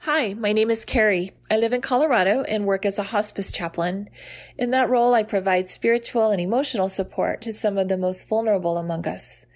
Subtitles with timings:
[0.00, 1.32] Hi, my name is Carrie.
[1.50, 4.08] I live in Colorado and work as a hospice chaplain.
[4.56, 8.76] In that role, I provide spiritual and emotional support to some of the most vulnerable
[8.76, 9.46] among us.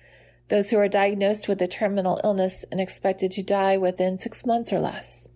[0.48, 4.72] Those who are diagnosed with a terminal illness and expected to die within six months
[4.72, 5.28] or less.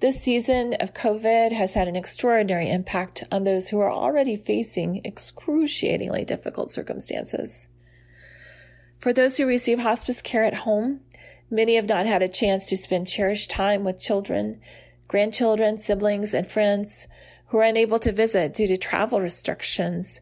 [0.00, 5.00] This season of COVID has had an extraordinary impact on those who are already facing
[5.02, 7.68] excruciatingly difficult circumstances.
[8.98, 11.00] For those who receive hospice care at home,
[11.50, 14.60] Many have not had a chance to spend cherished time with children,
[15.06, 17.06] grandchildren, siblings, and friends
[17.48, 20.20] who are unable to visit due to travel restrictions,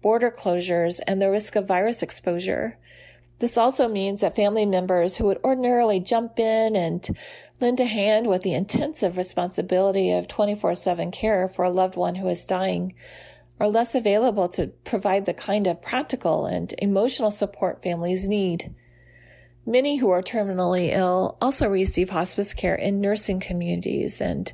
[0.00, 2.78] border closures, and the risk of virus exposure.
[3.38, 7.06] This also means that family members who would ordinarily jump in and
[7.60, 12.14] lend a hand with the intensive responsibility of 24 7 care for a loved one
[12.14, 12.94] who is dying
[13.60, 18.74] are less available to provide the kind of practical and emotional support families need.
[19.64, 24.52] Many who are terminally ill also receive hospice care in nursing communities, and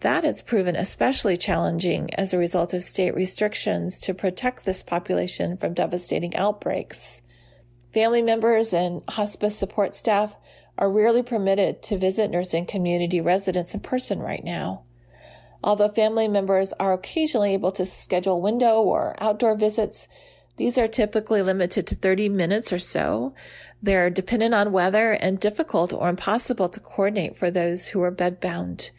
[0.00, 5.56] that has proven especially challenging as a result of state restrictions to protect this population
[5.56, 7.22] from devastating outbreaks.
[7.92, 10.36] Family members and hospice support staff
[10.78, 14.84] are rarely permitted to visit nursing community residents in person right now.
[15.64, 20.06] Although family members are occasionally able to schedule window or outdoor visits,
[20.56, 23.34] these are typically limited to 30 minutes or so.
[23.82, 28.90] They're dependent on weather and difficult or impossible to coordinate for those who are bedbound.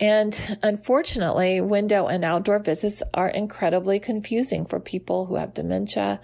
[0.00, 6.20] And unfortunately, window and outdoor visits are incredibly confusing for people who have dementia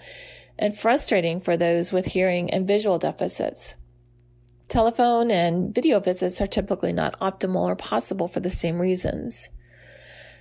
[0.59, 3.75] and frustrating for those with hearing and visual deficits.
[4.67, 9.49] Telephone and video visits are typically not optimal or possible for the same reasons.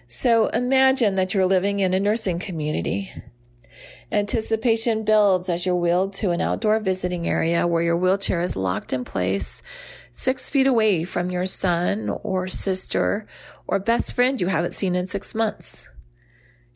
[0.08, 3.12] So imagine that you're living in a nursing community.
[4.12, 8.92] Anticipation builds as you're wheeled to an outdoor visiting area where your wheelchair is locked
[8.92, 9.62] in place
[10.12, 13.26] six feet away from your son or sister
[13.66, 15.90] or best friend you haven't seen in six months.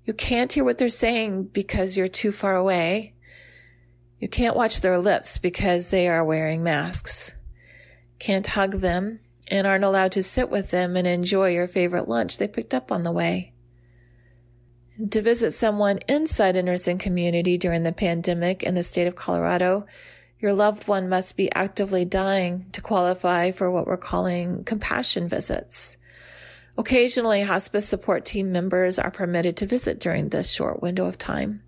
[0.04, 3.14] You can't hear what they're saying because you're too far away.
[4.18, 7.36] You can't watch their lips because they are wearing masks.
[8.18, 12.38] Can't hug them and aren't allowed to sit with them and enjoy your favorite lunch
[12.38, 13.49] they picked up on the way
[15.08, 19.86] to visit someone inside a nursing community during the pandemic in the state of Colorado,
[20.38, 25.96] your loved one must be actively dying to qualify for what we're calling compassion visits.
[26.76, 31.62] Occasionally, hospice support team members are permitted to visit during this short window of time.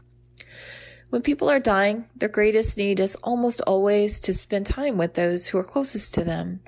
[1.10, 5.49] When people are dying, their greatest need is almost always to spend time with those
[5.49, 6.60] who are closest to them,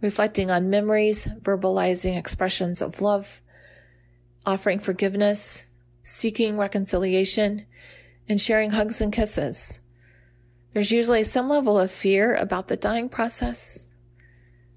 [0.00, 3.42] reflecting on memories, verbalizing expressions of love,
[4.46, 5.66] offering forgiveness,
[6.04, 7.66] seeking reconciliation,
[8.28, 9.80] and sharing hugs and kisses.
[10.72, 13.90] There's usually some level of fear about the dying process,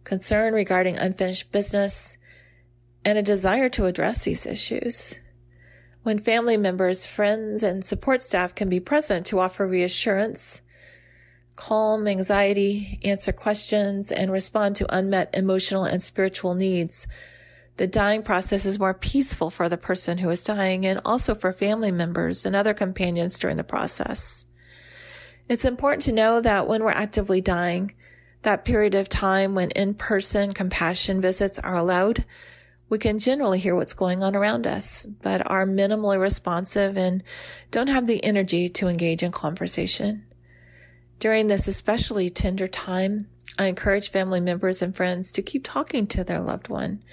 [0.04, 2.18] concern regarding unfinished business,
[3.06, 5.20] and a desire to address these issues.
[6.04, 10.62] When family members, friends, and support staff can be present to offer reassurance,
[11.58, 17.08] calm anxiety, answer questions, and respond to unmet emotional and spiritual needs,
[17.78, 21.54] the dying process is more peaceful for the person who is dying and also for
[21.54, 24.46] family members and other companions during the process.
[25.48, 27.94] It's important to know that when we're actively dying,
[28.42, 32.26] that period of time when in-person compassion visits are allowed,
[32.90, 37.24] we can generally hear what's going on around us, but are minimally responsive and
[37.70, 40.26] don't have the energy to engage in conversation.
[41.20, 43.28] During this especially tender time,
[43.60, 47.04] I encourage family members and friends to keep talking to their loved one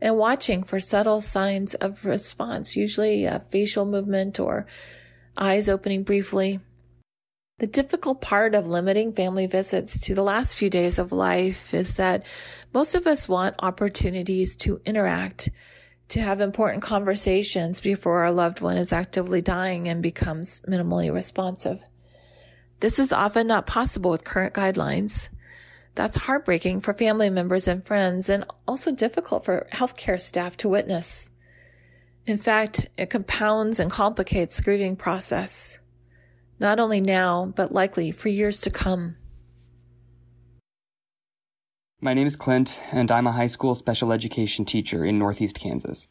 [0.00, 4.66] and watching for subtle signs of response, usually a facial movement or
[5.36, 6.60] eyes opening briefly.
[7.58, 11.96] The difficult part of limiting family visits to the last few days of life is
[11.96, 12.24] that
[12.74, 15.48] most of us want opportunities to interact,
[16.08, 21.80] to have important conversations before our loved one is actively dying and becomes minimally responsive.
[22.80, 25.30] This is often not possible with current guidelines.
[25.96, 31.30] That's heartbreaking for family members and friends and also difficult for healthcare staff to witness.
[32.26, 35.80] In fact, it compounds and complicates the grieving process
[36.58, 39.16] not only now, but likely for years to come.
[42.00, 46.08] My name is Clint, and I'm a high school special education teacher in Northeast Kansas.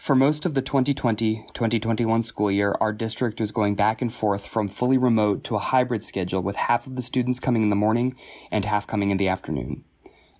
[0.00, 4.46] For most of the 2020 2021 school year, our district was going back and forth
[4.46, 7.76] from fully remote to a hybrid schedule with half of the students coming in the
[7.76, 8.16] morning
[8.50, 9.84] and half coming in the afternoon.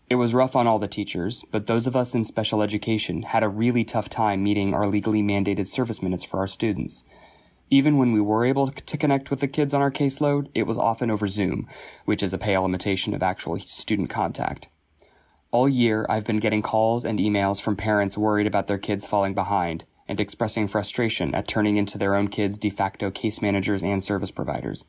[0.09, 3.43] It was rough on all the teachers, but those of us in special education had
[3.43, 7.05] a really tough time meeting our legally mandated service minutes for our students.
[7.69, 10.79] Even when we were able to connect with the kids on our caseload, it was
[10.79, 11.69] often over Zoom,
[12.07, 14.69] which is a pale imitation of actual student contact.
[15.53, 19.35] All year, I've been getting calls and emails from parents worried about their kids falling
[19.35, 24.03] behind and expressing frustration at turning into their own kids de facto case managers and
[24.03, 24.85] service providers.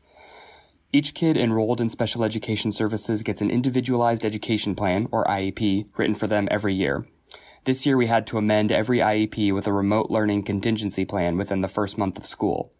[0.93, 6.15] Each kid enrolled in special education services gets an individualized education plan, or IEP, written
[6.15, 7.05] for them every year,
[7.63, 11.61] this year we had to amend every IEP with a remote learning contingency plan within
[11.61, 12.73] the first month of school.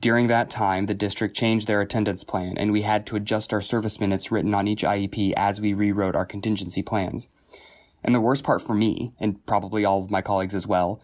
[0.00, 3.60] During that time, the district changed their attendance plan and we had to adjust our
[3.60, 7.28] service minutes written on each IEP as we rewrote our contingency plans.
[8.02, 11.02] And the worst part for me, and probably all of my colleagues as well,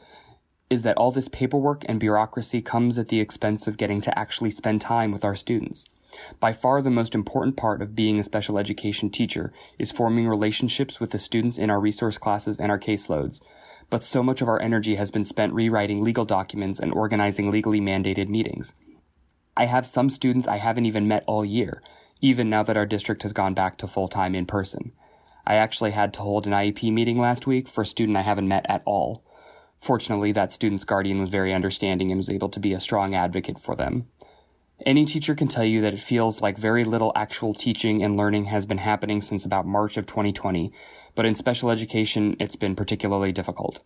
[0.70, 4.50] is that all this paperwork and bureaucracy comes at the expense of getting to actually
[4.50, 5.84] spend time with our students.
[6.40, 10.98] By far the most important part of being a special education teacher is forming relationships
[10.98, 13.42] with the students in our resource classes and our caseloads.
[13.90, 17.80] But so much of our energy has been spent rewriting legal documents and organizing legally
[17.80, 18.72] mandated meetings.
[19.58, 21.80] I have some students I haven't even met all year,
[22.20, 24.92] even now that our district has gone back to full time in person.
[25.46, 28.48] I actually had to hold an IEP meeting last week for a student I haven't
[28.48, 29.24] met at all.
[29.78, 33.58] Fortunately, that student's guardian was very understanding and was able to be a strong advocate
[33.58, 34.08] for them.
[34.84, 38.46] Any teacher can tell you that it feels like very little actual teaching and learning
[38.46, 40.70] has been happening since about March of 2020,
[41.14, 43.82] but in special education, it's been particularly difficult.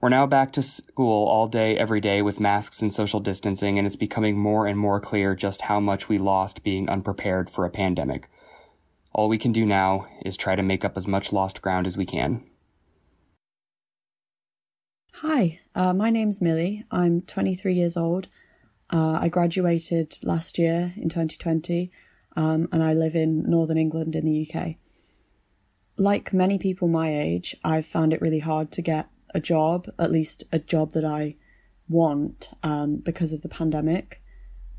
[0.00, 3.86] We're now back to school all day, every day with masks and social distancing, and
[3.86, 7.70] it's becoming more and more clear just how much we lost being unprepared for a
[7.70, 8.28] pandemic.
[9.12, 11.96] All we can do now is try to make up as much lost ground as
[11.96, 12.44] we can.
[15.14, 16.84] Hi, uh, my name's Millie.
[16.90, 18.28] I'm 23 years old
[18.90, 21.90] uh, I graduated last year in 2020
[22.36, 24.76] um, and I live in Northern England in the UK.
[25.96, 30.10] Like many people my age, I've found it really hard to get a job, at
[30.10, 31.36] least a job that I
[31.88, 34.22] want, um, because of the pandemic.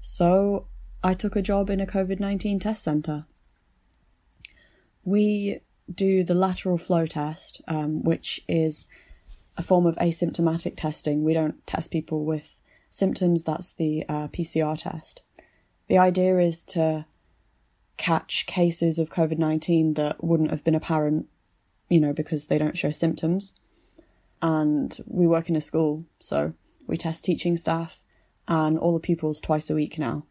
[0.02, 0.68] So
[1.04, 3.26] I took a job in a COVID 19 test centre.
[5.04, 5.62] We
[5.94, 8.88] do the lateral flow test, um, which is
[9.56, 11.24] a form of asymptomatic testing.
[11.24, 12.58] We don't test people with
[12.90, 15.22] symptoms, that's the uh, PCR test.
[15.88, 17.06] The idea is to
[17.96, 21.28] catch cases of COVID 19 that wouldn't have been apparent,
[21.90, 23.54] you know, because they don't show symptoms.
[24.42, 26.54] And we work in a school, so
[26.86, 28.02] we test teaching staff
[28.48, 30.26] and all the pupils twice a week now.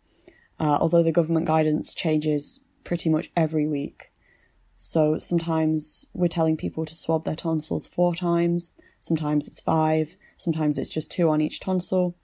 [0.59, 4.11] Uh, although the government guidance changes pretty much every week.
[4.77, 10.79] So sometimes we're telling people to swab their tonsils four times, sometimes it's five, sometimes
[10.79, 12.15] it's just two on each tonsil,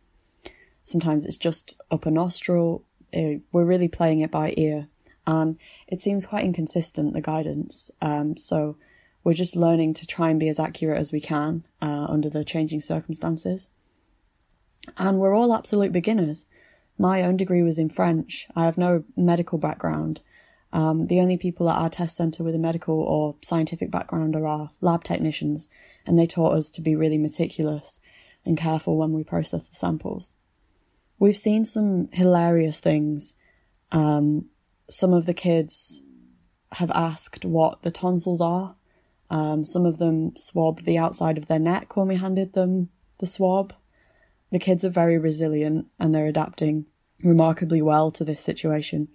[0.82, 2.84] Sometimes it's just up a nostril.
[3.14, 4.88] Uh, we're really playing it by ear.
[5.26, 7.90] And it seems quite inconsistent, the guidance.
[8.00, 8.76] Um, so
[9.24, 12.44] we're just learning to try and be as accurate as we can uh, under the
[12.44, 13.68] changing circumstances.
[14.96, 16.46] And we're all absolute beginners.
[16.98, 18.48] My own degree was in French.
[18.56, 20.20] I have no medical background.
[20.72, 24.46] Um, the only people at our test centre with a medical or scientific background are
[24.46, 25.68] our lab technicians,
[26.06, 28.00] and they taught us to be really meticulous
[28.44, 30.34] and careful when we process the samples.
[31.18, 33.34] We've seen some hilarious things.
[33.92, 34.46] Um,
[34.88, 36.02] some of the kids
[36.72, 38.74] have asked what the tonsils are.
[39.32, 43.26] Um, some of them swabbed the outside of their neck when we handed them the
[43.26, 43.72] swab.
[44.50, 46.84] The kids are very resilient and they're adapting
[47.24, 49.08] remarkably well to this situation.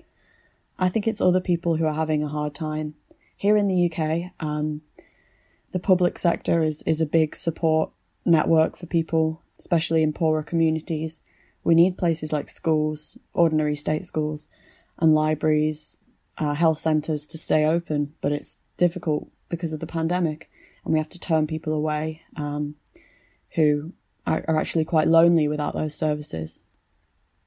[0.80, 2.96] I think it's other people who are having a hard time.
[3.36, 4.82] Here in the UK, um,
[5.72, 7.92] the public sector is, is a big support
[8.26, 11.22] network for people, especially in poorer communities.
[11.64, 14.48] We need places like schools, ordinary state schools,
[14.98, 15.98] and libraries,
[16.40, 20.50] uh, health centres to stay open, but it's difficult because of the pandemic,
[20.84, 22.76] and we have to turn people away um,
[23.56, 23.94] who
[24.26, 26.64] are, are actually quite lonely without those services.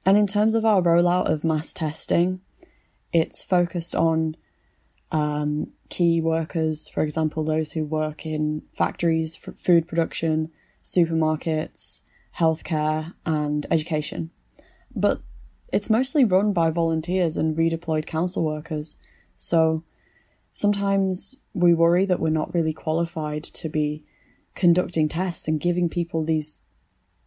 [0.06, 2.40] And in terms of our rollout of mass testing,
[3.12, 4.36] it's focused on
[5.12, 10.50] um, key workers, for example, those who work in factories, food production,
[10.82, 12.00] supermarkets,
[12.38, 14.30] healthcare, and education.
[14.94, 15.20] But
[15.72, 18.96] it's mostly run by volunteers and redeployed council workers.
[19.36, 19.84] So
[20.52, 24.04] sometimes we worry that we're not really qualified to be
[24.54, 26.62] conducting tests and giving people these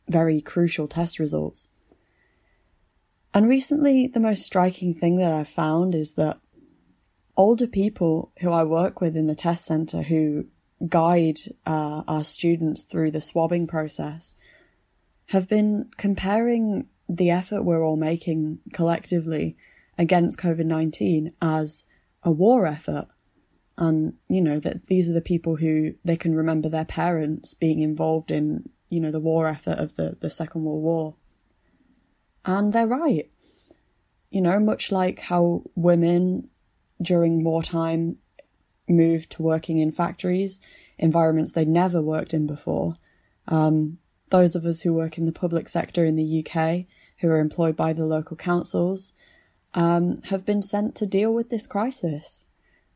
[0.07, 1.69] very crucial test results.
[3.33, 6.39] And recently, the most striking thing that I've found is that
[7.35, 10.45] older people who I work with in the test centre who
[10.87, 14.35] guide uh, our students through the swabbing process
[15.27, 19.57] have been comparing the effort we're all making collectively
[19.97, 21.85] against COVID 19 as
[22.23, 23.07] a war effort.
[23.77, 27.79] And, you know, that these are the people who they can remember their parents being
[27.79, 31.15] involved in, you know, the war effort of the, the Second World War.
[32.45, 33.29] And they're right.
[34.29, 36.49] You know, much like how women
[37.01, 38.17] during wartime
[38.87, 40.61] moved to working in factories,
[40.97, 42.95] environments they'd never worked in before.
[43.47, 43.97] Um,
[44.29, 46.85] those of us who work in the public sector in the UK,
[47.19, 49.13] who are employed by the local councils,
[49.73, 52.45] um, have been sent to deal with this crisis.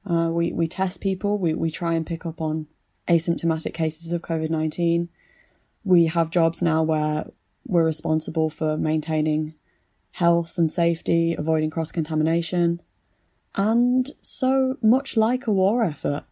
[0.10, 2.68] Uh, we, we test people, we, we try and pick up on
[3.08, 5.10] asymptomatic cases of COVID 19.
[5.84, 7.26] We have jobs now where
[7.66, 9.56] we're responsible for maintaining
[10.12, 12.82] health and safety, avoiding cross contamination.
[13.56, 16.24] And so much like a war effort,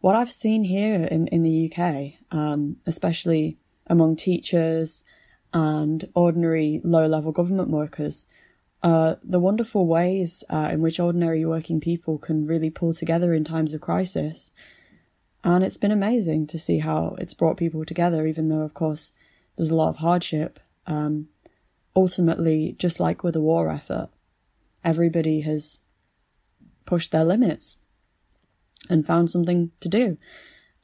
[0.00, 5.04] what I've seen here in, in the UK, um, especially among teachers
[5.52, 8.26] and ordinary low level government workers,
[8.86, 13.42] uh, the wonderful ways uh, in which ordinary working people can really pull together in
[13.42, 14.52] times of crisis.
[15.42, 19.10] And it's been amazing to see how it's brought people together, even though, of course,
[19.56, 20.60] there's a lot of hardship.
[20.86, 21.30] Um,
[21.96, 24.08] ultimately, just like with a war effort,
[24.84, 25.80] everybody has
[26.84, 27.78] pushed their limits
[28.88, 30.16] and found something to do.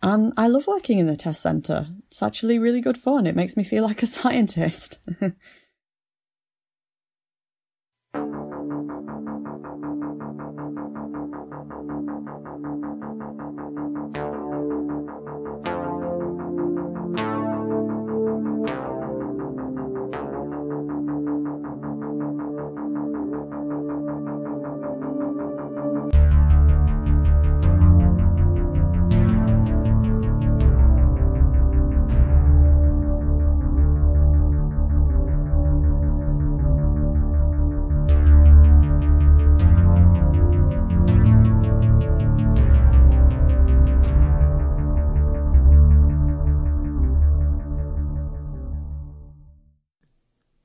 [0.02, 1.86] And I love working in the test centre.
[2.08, 3.28] It's actually really good fun.
[3.28, 4.98] It makes me feel like a scientist.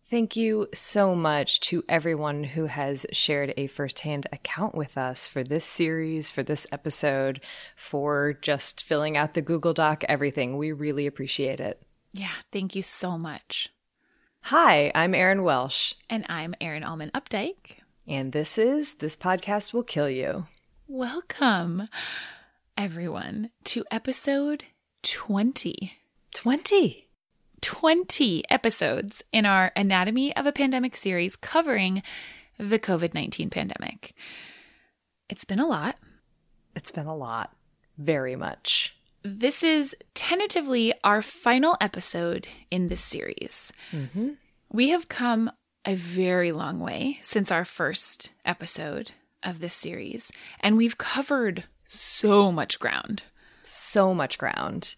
[0.09, 5.43] Thank you so much to everyone who has shared a firsthand account with us for
[5.43, 7.41] this series, for this episode,
[7.75, 10.55] for just filling out the Google Doc, everything.
[10.55, 11.83] We really appreciate it.
[12.13, 13.67] Yeah, thank you so much.
[14.43, 15.95] Hi, I'm Erin Welsh.
[16.09, 17.79] And I'm Erin Allmann Updike.
[18.07, 20.45] And this is This Podcast Will Kill You.
[20.87, 21.83] Welcome,
[22.77, 24.63] everyone, to episode
[25.03, 25.97] 20.
[26.33, 27.06] 20.
[27.61, 32.01] 20 episodes in our Anatomy of a Pandemic series covering
[32.57, 34.13] the COVID 19 pandemic.
[35.29, 35.95] It's been a lot.
[36.75, 37.53] It's been a lot.
[37.97, 38.95] Very much.
[39.23, 43.73] This is tentatively our final episode in this series.
[43.91, 44.29] Mm-hmm.
[44.71, 45.51] We have come
[45.85, 49.11] a very long way since our first episode
[49.43, 53.23] of this series, and we've covered so much ground.
[53.63, 54.95] So much ground.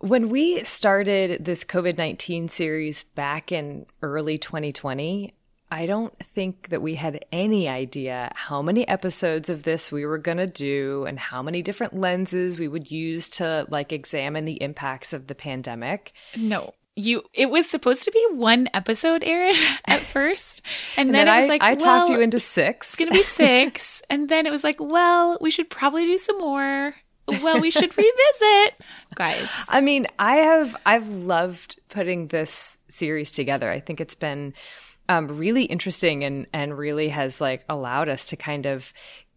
[0.00, 5.34] When we started this COVID 19 series back in early 2020,
[5.70, 10.16] I don't think that we had any idea how many episodes of this we were
[10.16, 14.62] going to do and how many different lenses we would use to like examine the
[14.62, 16.14] impacts of the pandemic.
[16.34, 16.72] No.
[16.96, 19.54] You it was supposed to be one episode, Erin,
[19.84, 20.62] at first.
[20.96, 22.94] And, and then, then, it was like I well, talked you into six.
[22.94, 24.00] It's gonna be six.
[24.10, 26.94] and then it was like, well, we should probably do some more
[27.42, 28.74] well, we should revisit,
[29.14, 29.48] guys.
[29.68, 33.70] I mean, I have I've loved putting this series together.
[33.70, 34.54] I think it's been
[35.10, 38.92] um, really interesting and and really has like allowed us to kind of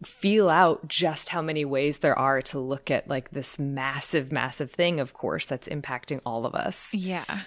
[0.06, 4.70] feel out just how many ways there are to look at like this massive massive
[4.70, 7.42] thing of course that's impacting all of us yeah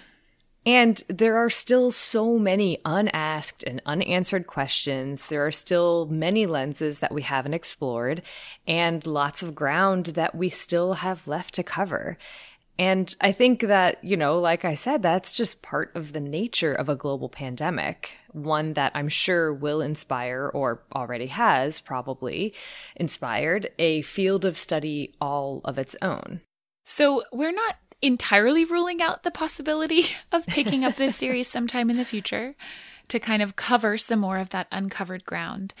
[0.67, 5.29] And there are still so many unasked and unanswered questions.
[5.29, 8.21] There are still many lenses that we haven't explored
[8.67, 12.17] and lots of ground that we still have left to cover.
[12.77, 16.73] And I think that, you know, like I said, that's just part of the nature
[16.73, 22.53] of a global pandemic, one that I'm sure will inspire, or already has probably
[22.97, 26.41] inspired, a field of study all of its own.
[26.85, 31.97] So we're not entirely ruling out the possibility of picking up this series sometime in
[31.97, 32.55] the future
[33.07, 35.73] to kind of cover some more of that uncovered ground.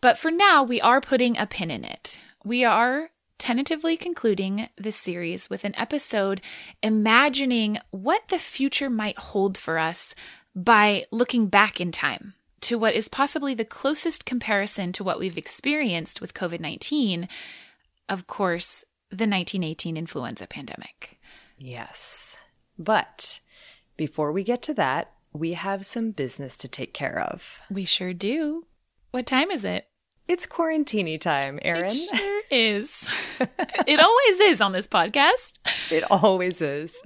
[0.00, 2.18] But for now, we are putting a pin in it.
[2.44, 6.40] We are tentatively concluding this series with an episode
[6.82, 10.14] imagining what the future might hold for us
[10.54, 15.38] by looking back in time to what is possibly the closest comparison to what we've
[15.38, 17.28] experienced with COVID 19.
[18.08, 21.18] Of course, the 1918 influenza pandemic.
[21.62, 22.40] Yes.
[22.78, 23.40] But
[23.96, 27.62] before we get to that, we have some business to take care of.
[27.70, 28.66] We sure do.
[29.12, 29.86] What time is it?
[30.26, 31.84] It's quarantini time, Erin.
[31.86, 33.06] It sure is.
[33.86, 35.52] it always is on this podcast.
[35.90, 37.00] It always is.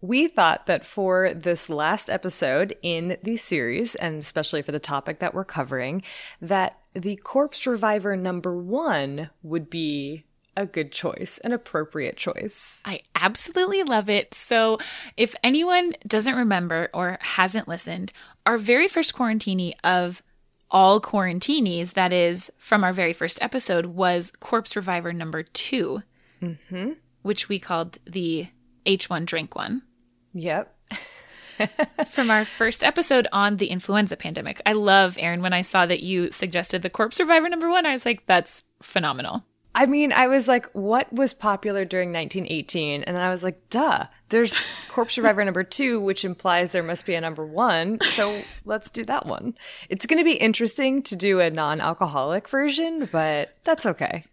[0.00, 5.20] We thought that for this last episode in the series, and especially for the topic
[5.20, 6.02] that we're covering,
[6.40, 10.24] that the corpse reviver number one would be
[10.56, 12.82] a good choice, an appropriate choice.
[12.84, 14.34] I absolutely love it.
[14.34, 14.78] So,
[15.16, 18.12] if anyone doesn't remember or hasn't listened,
[18.44, 20.22] our very first quarantini of
[20.70, 26.02] all quarantinis, that is from our very first episode, was Corpse Reviver number 2
[26.42, 26.92] mm-hmm.
[27.22, 28.48] which we called the
[28.86, 29.82] H1 drink one.
[30.34, 30.74] Yep.
[32.10, 34.60] from our first episode on the influenza pandemic.
[34.66, 37.92] I love, Erin, when I saw that you suggested the Corpse Reviver number one, I
[37.92, 39.44] was like, that's phenomenal.
[39.74, 43.04] I mean, I was like, what was popular during 1918?
[43.04, 47.06] And then I was like, duh, there's Corpse Reviver number two, which implies there must
[47.06, 47.98] be a number one.
[48.02, 49.54] So let's do that one.
[49.88, 54.26] It's going to be interesting to do a non alcoholic version, but that's okay.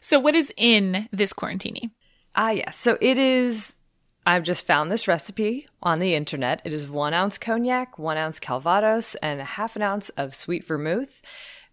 [0.00, 1.90] So, what is in this quarantini?
[2.34, 2.76] Ah, yes.
[2.76, 3.76] So it is.
[4.24, 6.62] I've just found this recipe on the internet.
[6.64, 10.64] It is one ounce cognac, one ounce Calvados, and a half an ounce of sweet
[10.64, 11.20] vermouth.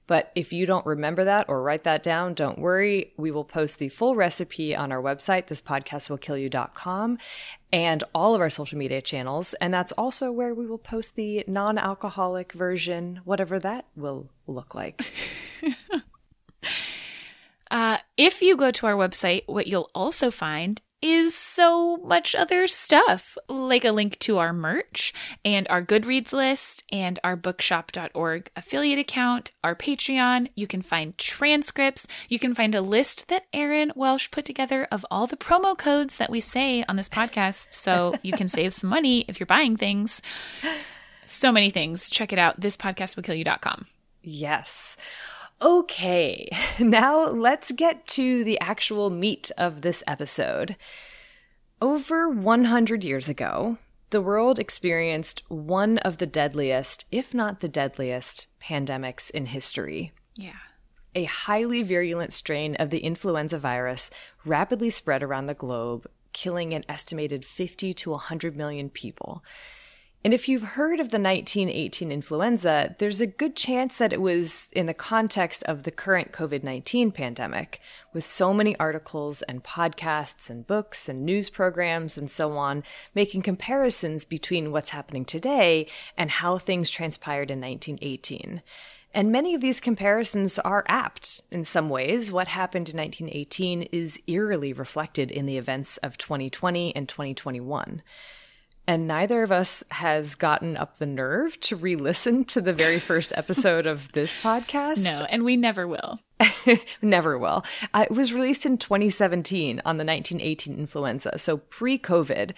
[0.09, 3.13] But if you don't remember that or write that down, don't worry.
[3.15, 7.19] We will post the full recipe on our website, thispodcastwillkillyou.com,
[7.71, 9.53] and all of our social media channels.
[9.61, 14.73] And that's also where we will post the non alcoholic version, whatever that will look
[14.73, 15.13] like.
[17.69, 22.67] uh, if you go to our website, what you'll also find is so much other
[22.67, 25.13] stuff, like a link to our merch
[25.45, 30.49] and our Goodreads list and our bookshop.org affiliate account, our Patreon.
[30.55, 32.07] You can find transcripts.
[32.27, 36.17] You can find a list that Erin Welsh put together of all the promo codes
[36.17, 39.77] that we say on this podcast so you can save some money if you're buying
[39.77, 40.21] things.
[41.25, 42.09] So many things.
[42.09, 42.59] Check it out.
[42.59, 43.85] Thispodcastwillkillyou.com.
[44.21, 44.97] Yes.
[45.61, 50.75] Okay, now let's get to the actual meat of this episode.
[51.81, 53.77] Over 100 years ago,
[54.09, 60.11] the world experienced one of the deadliest, if not the deadliest, pandemics in history.
[60.35, 60.53] Yeah.
[61.13, 64.09] A highly virulent strain of the influenza virus
[64.45, 69.43] rapidly spread around the globe, killing an estimated 50 to 100 million people.
[70.21, 74.69] And if you've heard of the 1918 influenza, there's a good chance that it was
[74.73, 77.79] in the context of the current COVID 19 pandemic,
[78.11, 82.83] with so many articles and podcasts and books and news programs and so on
[83.15, 88.61] making comparisons between what's happening today and how things transpired in 1918.
[89.13, 92.29] And many of these comparisons are apt in some ways.
[92.29, 98.01] What happened in 1918 is eerily reflected in the events of 2020 and 2021
[98.89, 103.31] and neither of us has gotten up the nerve to re-listen to the very first
[103.35, 105.03] episode of this podcast.
[105.03, 106.19] No, and we never will.
[107.03, 107.63] never will.
[107.93, 112.53] Uh, it was released in 2017 on the 1918 influenza, so pre-COVID.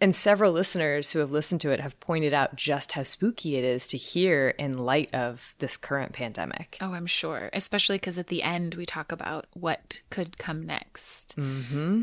[0.00, 3.64] And several listeners who have listened to it have pointed out just how spooky it
[3.64, 6.78] is to hear in light of this current pandemic.
[6.80, 7.50] Oh, I'm sure.
[7.52, 11.34] Especially because at the end we talk about what could come next.
[11.36, 12.02] Mm-hmm.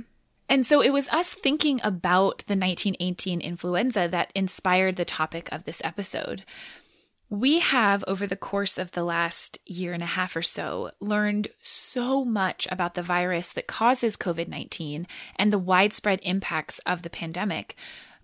[0.50, 5.64] And so it was us thinking about the 1918 influenza that inspired the topic of
[5.64, 6.44] this episode.
[7.30, 11.50] We have, over the course of the last year and a half or so, learned
[11.62, 17.12] so much about the virus that causes COVID 19 and the widespread impacts of the
[17.12, 17.76] pandemic.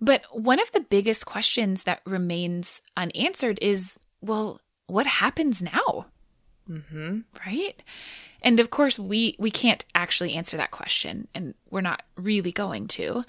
[0.01, 6.07] But one of the biggest questions that remains unanswered is well, what happens now?
[6.69, 7.19] Mm-hmm.
[7.45, 7.81] Right?
[8.41, 12.87] And of course, we we can't actually answer that question, and we're not really going
[12.89, 13.23] to.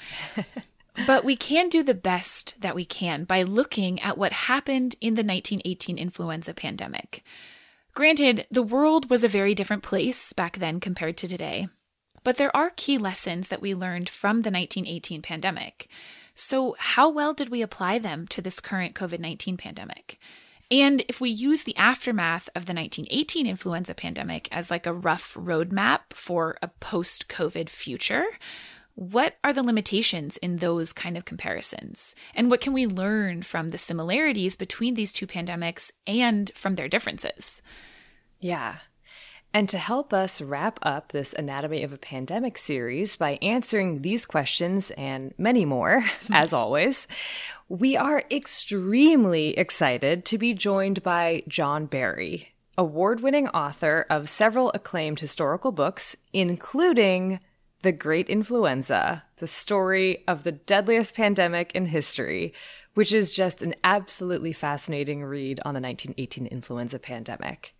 [1.07, 5.15] but we can do the best that we can by looking at what happened in
[5.15, 7.23] the 1918 influenza pandemic.
[7.95, 11.69] Granted, the world was a very different place back then compared to today,
[12.25, 15.89] but there are key lessons that we learned from the 1918 pandemic.
[16.35, 20.19] So, how well did we apply them to this current COVID 19 pandemic?
[20.71, 25.35] And if we use the aftermath of the 1918 influenza pandemic as like a rough
[25.35, 28.25] roadmap for a post COVID future,
[28.97, 32.15] what are the limitations in those kind of comparisons?
[32.35, 36.89] And what can we learn from the similarities between these two pandemics and from their
[36.89, 37.63] differences?
[38.41, 38.77] Yeah.
[39.53, 44.27] And to help us wrap up this Anatomy of a Pandemic series by answering these
[44.27, 47.07] questions and many more, as always,
[47.69, 54.71] we are extremely excited to be joined by John Barry, award winning author of several
[54.73, 57.41] acclaimed historical books, including
[57.83, 62.55] The Great Influenza, the story of the deadliest pandemic in history,
[62.95, 67.75] which is just an absolutely fascinating read on the 1918 influenza pandemic.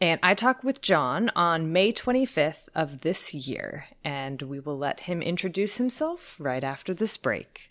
[0.00, 5.00] And I talk with John on May 25th of this year, and we will let
[5.00, 7.70] him introduce himself right after this break.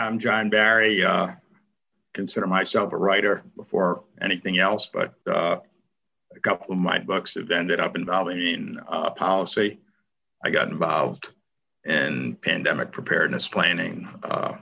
[0.00, 1.04] I'm John Barry.
[1.04, 1.32] Uh,
[2.14, 5.58] consider myself a writer before anything else, but uh,
[6.34, 9.78] a couple of my books have ended up involving me in uh, policy.
[10.42, 11.28] I got involved
[11.84, 14.54] in pandemic preparedness planning uh,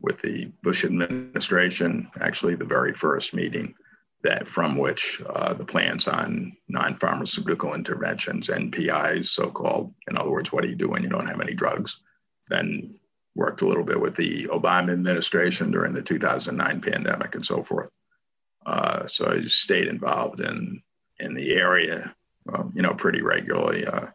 [0.00, 3.74] with the Bush administration, actually the very first meeting
[4.22, 10.62] that from which uh, the plans on non-pharmaceutical interventions, NPIs, so-called, in other words, what
[10.62, 12.00] do you do when you don't have any drugs?
[12.48, 12.94] Then
[13.34, 17.90] worked a little bit with the Obama administration during the 2009 pandemic and so forth.
[18.66, 20.82] Uh, so I stayed involved in
[21.18, 22.14] in the area,
[22.52, 23.86] um, you know, pretty regularly.
[23.86, 24.06] Uh,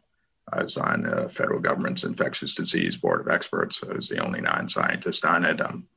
[0.52, 3.84] I was on the federal government's infectious disease board of experts.
[3.84, 5.62] I was the only non-scientist on it.
[5.62, 5.88] Um,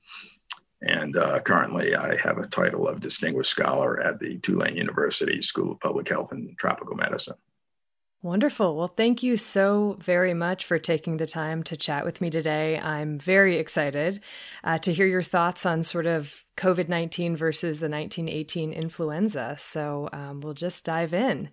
[0.82, 5.72] and uh, currently, I have a title of distinguished scholar at the Tulane University School
[5.72, 7.34] of Public Health and Tropical Medicine.
[8.22, 8.76] Wonderful.
[8.76, 12.78] Well, thank you so very much for taking the time to chat with me today.
[12.78, 14.20] I'm very excited
[14.62, 19.56] uh, to hear your thoughts on sort of COVID 19 versus the 1918 influenza.
[19.58, 21.48] So um, we'll just dive in.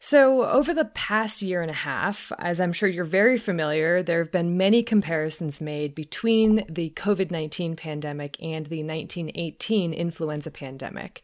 [0.00, 4.22] So, over the past year and a half, as I'm sure you're very familiar, there
[4.22, 11.22] have been many comparisons made between the COVID 19 pandemic and the 1918 influenza pandemic.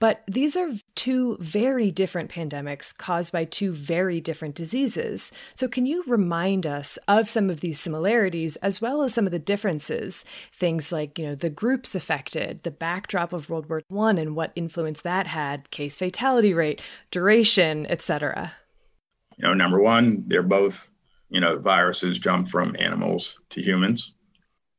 [0.00, 5.30] But these are two very different pandemics caused by two very different diseases.
[5.54, 9.30] So, can you remind us of some of these similarities as well as some of
[9.30, 10.24] the differences?
[10.52, 14.52] Things like, you know, the groups affected, the backdrop of World War I and what
[14.56, 18.54] influence that had, case fatality rate, duration, etc.
[19.36, 20.90] You know, number one, they're both,
[21.28, 24.14] you know, viruses jump from animals to humans.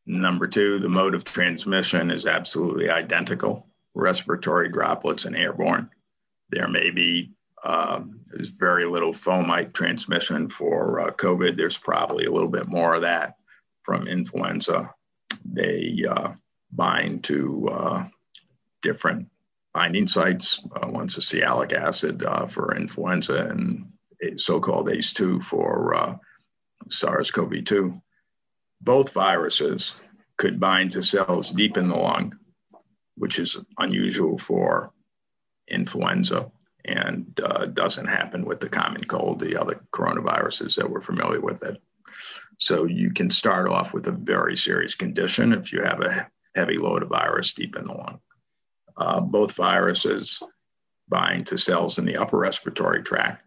[0.07, 5.89] Number two, the mode of transmission is absolutely identical respiratory droplets and airborne.
[6.49, 7.32] There may be
[7.63, 11.58] um, there's very little fomite transmission for uh, COVID.
[11.58, 13.36] There's probably a little bit more of that
[13.84, 14.93] from influenza.
[15.45, 16.34] They uh,
[16.71, 18.06] bind to uh,
[18.82, 19.27] different
[19.73, 20.60] binding sites.
[20.75, 23.91] Uh, one's a sialic acid uh, for influenza and
[24.38, 26.15] so-called ACE2 for uh,
[26.89, 28.01] SARS-CoV-2.
[28.82, 29.95] Both viruses
[30.38, 32.38] could bind to cells deep in the lung,
[33.15, 34.93] which is unusual for
[35.67, 36.52] influenza
[36.86, 41.63] and uh, doesn't happen with the common cold, the other coronaviruses that we're familiar with.
[41.63, 41.82] It.
[42.60, 46.78] So you can start off with a very serious condition if you have a heavy
[46.78, 48.19] load of virus deep in the lung.
[48.97, 50.41] Uh, both viruses
[51.08, 53.43] bind to cells in the upper respiratory tract,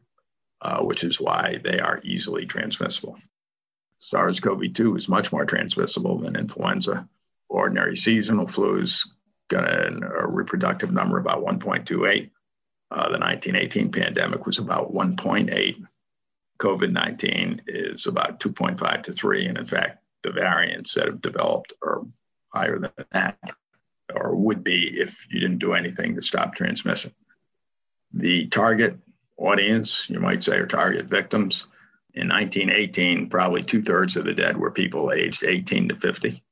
[0.62, 3.16] uh, which is why they are easily transmissible.
[3.98, 7.08] SARS CoV 2 is much more transmissible than influenza.
[7.48, 9.13] Ordinary seasonal flu is
[9.48, 9.88] got a,
[10.20, 12.30] a reproductive number about 1.28.
[12.90, 15.84] Uh, the 1918 pandemic was about 1.8.
[16.60, 19.46] COVID 19 is about 2.5 to 3.
[19.46, 22.02] And in fact, the variants that have developed are
[22.48, 23.38] higher than that,
[24.14, 27.12] or would be if you didn't do anything to stop transmission.
[28.12, 28.96] The target
[29.36, 31.66] audience, you might say, or target victims,
[32.14, 36.43] in 1918, probably two thirds of the dead were people aged 18 to 50.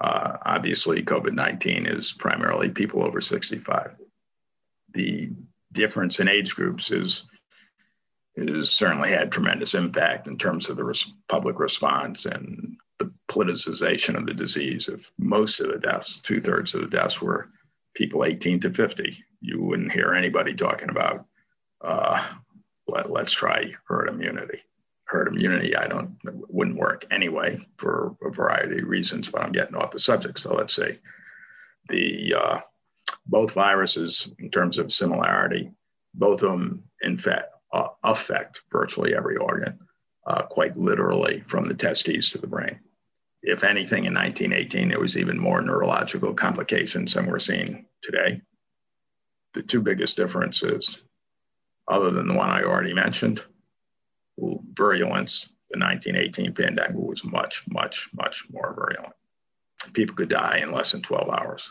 [0.00, 3.96] Uh, obviously, COVID 19 is primarily people over 65.
[4.94, 5.30] The
[5.72, 7.24] difference in age groups is,
[8.36, 14.16] is certainly had tremendous impact in terms of the res- public response and the politicization
[14.16, 14.88] of the disease.
[14.88, 17.50] If most of the deaths, two thirds of the deaths, were
[17.94, 21.26] people 18 to 50, you wouldn't hear anybody talking about
[21.80, 22.24] uh,
[22.86, 24.60] let, let's try herd immunity.
[25.08, 29.74] Herd immunity, I don't wouldn't work anyway for a variety of reasons, but I'm getting
[29.74, 30.38] off the subject.
[30.38, 30.98] So let's say
[31.88, 32.60] the uh,
[33.26, 35.70] both viruses, in terms of similarity,
[36.14, 39.78] both of them infect uh, affect virtually every organ,
[40.26, 42.78] uh, quite literally from the testes to the brain
[43.42, 48.40] if anything, in 1918, there was even more neurological complications than we're seeing today.
[49.54, 50.98] The two biggest differences,
[51.86, 53.42] other than the one I already mentioned,
[54.74, 59.14] virulence, the 1918 pandemic was much, much, much more virulent.
[59.92, 61.70] People could die in less than 12 hours.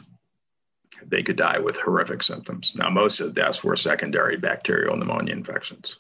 [1.06, 2.74] They could die with horrific symptoms.
[2.76, 6.00] Now, most of the deaths were secondary bacterial pneumonia infections,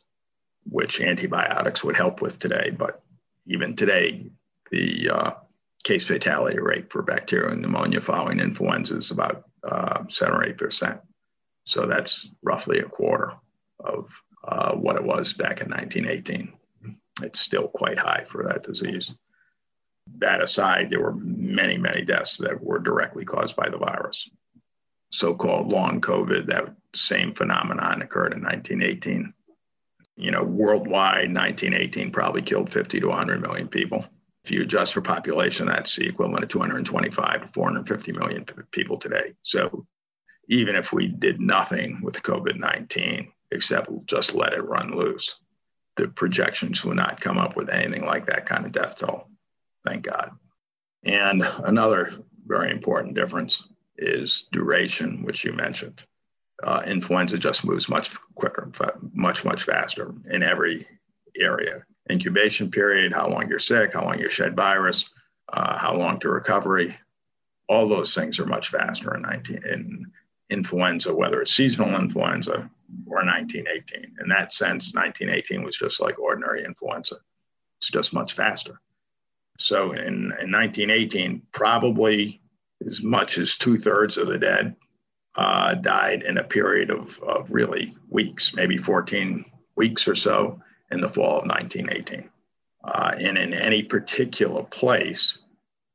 [0.69, 2.71] which antibiotics would help with today.
[2.71, 3.03] But
[3.45, 4.29] even today,
[4.71, 5.31] the uh,
[5.83, 10.99] case fatality rate for bacterial pneumonia following influenza is about uh, seven or eight percent.
[11.65, 13.33] So that's roughly a quarter
[13.79, 14.09] of
[14.47, 16.53] uh, what it was back in 1918.
[17.21, 19.13] It's still quite high for that disease.
[20.19, 24.29] That aside, there were many, many deaths that were directly caused by the virus.
[25.11, 29.33] So called long COVID, that same phenomenon occurred in 1918.
[30.15, 34.05] You know, worldwide, 1918 probably killed 50 to 100 million people
[34.47, 39.33] if you adjust for population, that's the equivalent of 225 to 450 million people today.
[39.43, 39.85] So
[40.47, 45.39] even if we did nothing with COVID 19, except just let it run loose,
[45.95, 49.27] the projections will not come up with anything like that kind of death toll.
[49.85, 50.31] Thank God.
[51.03, 52.13] And another
[52.45, 53.63] very important difference
[53.97, 56.01] is duration, which you mentioned.
[56.63, 58.71] Uh, influenza just moves much quicker,
[59.13, 60.87] much, much faster in every
[61.39, 65.09] area incubation period, how long you're sick, how long you shed virus,
[65.49, 66.97] uh, how long to recovery.
[67.69, 70.05] All those things are much faster in 19 in
[70.49, 72.69] influenza, whether it's seasonal influenza
[73.05, 74.15] or 1918.
[74.21, 77.17] In that sense, 1918 was just like ordinary influenza.
[77.79, 78.79] It's just much faster.
[79.57, 82.41] So in, in 1918, probably
[82.85, 84.75] as much as two thirds of the dead
[85.35, 89.45] uh, died in a period of, of really weeks, maybe 14
[89.75, 92.29] weeks or so in the fall of 1918.
[92.83, 95.37] Uh, and in any particular place,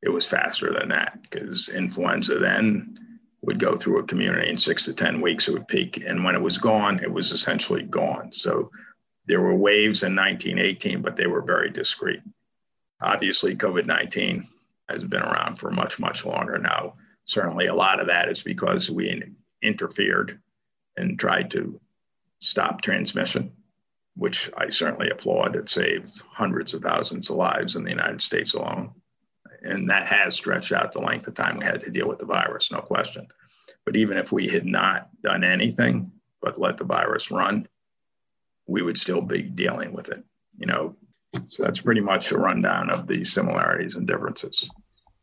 [0.03, 2.99] it was faster than that because influenza then
[3.43, 6.03] would go through a community in six to 10 weeks, it would peak.
[6.07, 8.33] And when it was gone, it was essentially gone.
[8.33, 8.71] So
[9.27, 12.21] there were waves in 1918, but they were very discreet.
[13.01, 14.47] Obviously, COVID 19
[14.89, 16.95] has been around for much, much longer now.
[17.25, 19.23] Certainly, a lot of that is because we
[19.61, 20.41] interfered
[20.97, 21.81] and tried to
[22.41, 23.53] stop transmission
[24.15, 25.57] which I certainly applaud.
[25.57, 28.93] It saved hundreds of thousands of lives in the United States alone.
[29.63, 32.27] And that has stretched out the length of time we had to deal with the
[32.27, 33.29] virus, no question.
[33.85, 37.69] But even if we had not done anything but let the virus run,
[38.67, 40.25] we would still be dealing with it.
[40.59, 40.97] You know,
[41.47, 44.69] so that's pretty much a rundown of the similarities and differences.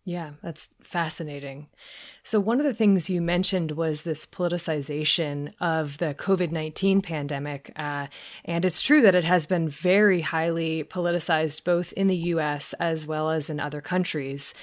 [0.06, 1.68] Yeah, that's fascinating.
[2.24, 7.72] So, one of the things you mentioned was this politicization of the COVID 19 pandemic.
[7.76, 8.08] Uh,
[8.46, 13.06] and it's true that it has been very highly politicized both in the US as
[13.06, 14.54] well as in other countries.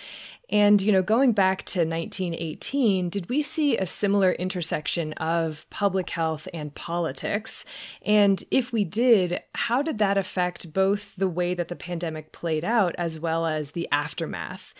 [0.48, 6.10] And, you know, going back to 1918, did we see a similar intersection of public
[6.10, 7.64] health and politics?
[8.02, 12.64] And if we did, how did that affect both the way that the pandemic played
[12.64, 14.72] out as well as the aftermath?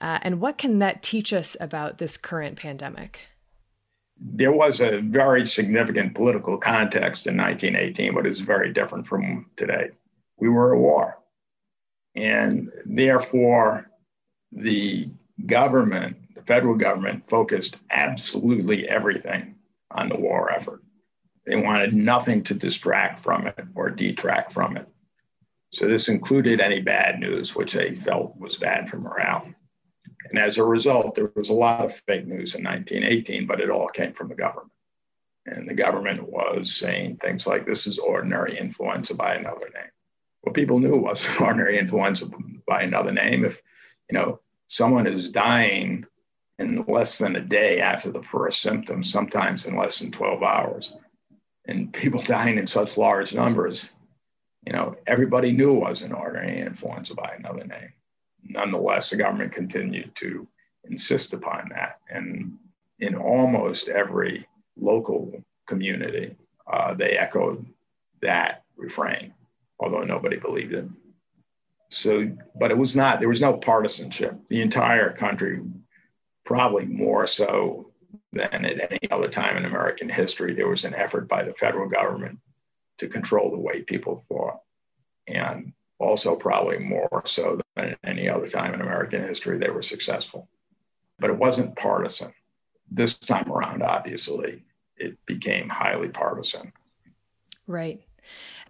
[0.00, 3.20] Uh, and what can that teach us about this current pandemic?
[4.18, 9.90] There was a very significant political context in 1918, but it's very different from today.
[10.38, 11.18] We were at war.
[12.16, 13.88] And therefore,
[14.52, 15.08] the
[15.46, 19.56] government, the federal government, focused absolutely everything
[19.90, 20.82] on the war effort.
[21.46, 24.88] They wanted nothing to distract from it or detract from it.
[25.70, 29.48] So this included any bad news, which they felt was bad for morale.
[30.30, 33.70] And as a result, there was a lot of fake news in 1918, but it
[33.70, 34.70] all came from the government.
[35.46, 39.90] And the government was saying things like, this is ordinary influenza by another name.
[40.42, 42.26] What people knew was ordinary influenza
[42.66, 43.44] by another name.
[43.44, 43.60] If,
[44.10, 44.40] you know,
[44.72, 46.02] someone is dying
[46.58, 50.96] in less than a day after the first symptoms, sometimes in less than 12 hours.
[51.66, 53.90] And people dying in such large numbers,
[54.66, 57.92] you know, everybody knew it was an ordinary influenza by another name.
[58.44, 60.48] Nonetheless, the government continued to
[60.88, 61.98] insist upon that.
[62.08, 62.56] And
[62.98, 64.46] in almost every
[64.78, 66.34] local community,
[66.66, 67.66] uh, they echoed
[68.22, 69.34] that refrain,
[69.78, 70.86] although nobody believed it.
[71.92, 74.34] So, but it was not, there was no partisanship.
[74.48, 75.60] The entire country,
[76.46, 77.92] probably more so
[78.32, 81.90] than at any other time in American history, there was an effort by the federal
[81.90, 82.38] government
[82.96, 84.60] to control the way people thought.
[85.28, 89.82] And also, probably more so than at any other time in American history, they were
[89.82, 90.48] successful.
[91.18, 92.32] But it wasn't partisan.
[92.90, 94.64] This time around, obviously,
[94.96, 96.72] it became highly partisan.
[97.66, 98.02] Right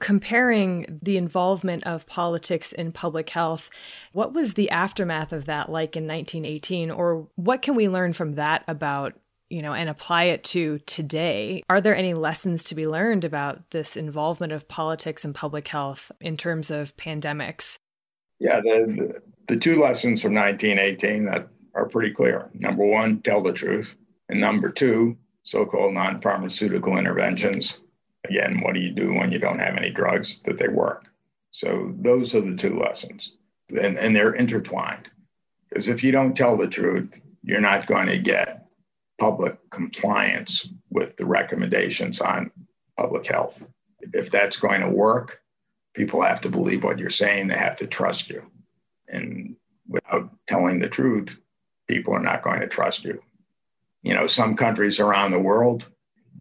[0.03, 3.71] comparing the involvement of politics in public health,
[4.11, 6.91] what was the aftermath of that like in 1918?
[6.91, 9.15] Or what can we learn from that about,
[9.49, 11.63] you know, and apply it to today?
[11.71, 16.11] Are there any lessons to be learned about this involvement of politics and public health
[16.21, 17.79] in terms of pandemics?
[18.41, 22.51] Yeah, the, the two lessons from 1918 that are pretty clear.
[22.55, 23.95] Number one, tell the truth.
[24.29, 27.79] And number two, so called non pharmaceutical interventions
[28.25, 31.07] Again, what do you do when you don't have any drugs that they work?
[31.51, 33.33] So those are the two lessons.
[33.69, 35.09] And, and they're intertwined.
[35.69, 38.67] Because if you don't tell the truth, you're not going to get
[39.19, 42.51] public compliance with the recommendations on
[42.97, 43.65] public health.
[44.01, 45.41] If that's going to work,
[45.95, 48.43] people have to believe what you're saying, they have to trust you.
[49.09, 49.57] And
[49.89, 51.39] without telling the truth,
[51.89, 53.23] people are not going to trust you.
[54.03, 55.87] You know, some countries around the world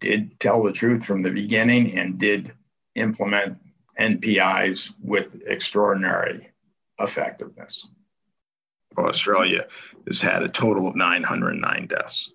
[0.02, 2.52] did tell the truth from the beginning and did
[2.96, 3.56] implement
[3.98, 6.50] NPIs with extraordinary
[6.98, 7.86] effectiveness.
[8.98, 9.66] Australia
[10.06, 12.32] has had a total of 909 deaths,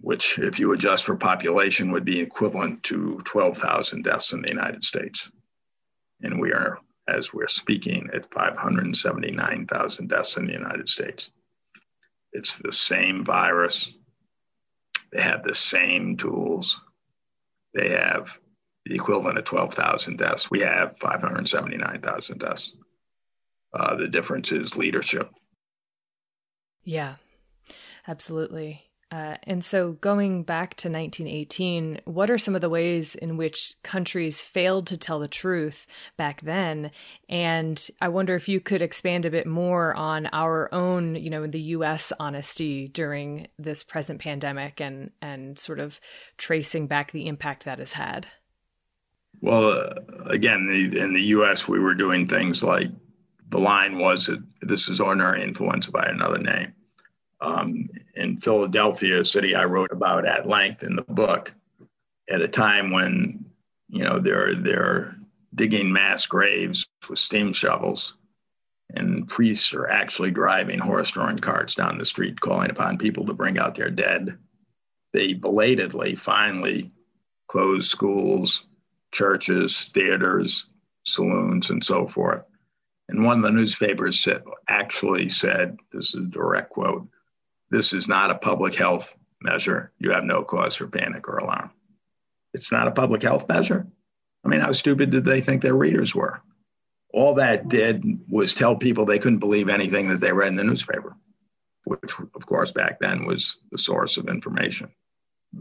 [0.00, 4.84] which, if you adjust for population, would be equivalent to 12,000 deaths in the United
[4.84, 5.28] States.
[6.22, 11.30] And we are, as we're speaking, at 579,000 deaths in the United States.
[12.32, 13.92] It's the same virus,
[15.12, 16.80] they have the same tools,
[17.74, 18.36] they have
[18.84, 20.50] the equivalent of 12,000 deaths.
[20.50, 22.72] We have 579,000 deaths.
[23.72, 25.30] Uh, the difference is leadership.
[26.84, 27.14] Yeah,
[28.06, 28.82] absolutely.
[29.12, 33.74] Uh, and so, going back to 1918, what are some of the ways in which
[33.82, 36.90] countries failed to tell the truth back then?
[37.28, 41.46] And I wonder if you could expand a bit more on our own, you know,
[41.46, 42.10] the U.S.
[42.18, 46.00] honesty during this present pandemic and and sort of
[46.38, 48.28] tracing back the impact that has had.
[49.42, 49.94] Well, uh,
[50.24, 52.88] again, the, in the U.S., we were doing things like
[53.50, 56.72] the line was that this is ordinary influenza by another name
[57.42, 61.52] um, in Philadelphia, a city I wrote about at length in the book,
[62.30, 63.44] at a time when
[63.88, 65.16] you know they're they're
[65.54, 68.14] digging mass graves with steam shovels,
[68.94, 73.58] and priests are actually driving horse-drawn carts down the street, calling upon people to bring
[73.58, 74.38] out their dead.
[75.12, 76.90] They belatedly, finally,
[77.48, 78.66] closed schools,
[79.10, 80.66] churches, theaters,
[81.04, 82.44] saloons, and so forth.
[83.08, 87.06] And one of the newspapers said, actually said, this is a direct quote,
[87.72, 89.92] this is not a public health measure.
[89.98, 91.70] You have no cause for panic or alarm.
[92.52, 93.86] It's not a public health measure.
[94.44, 96.42] I mean, how stupid did they think their readers were?
[97.14, 100.64] All that did was tell people they couldn't believe anything that they read in the
[100.64, 101.16] newspaper,
[101.84, 104.90] which, of course, back then was the source of information.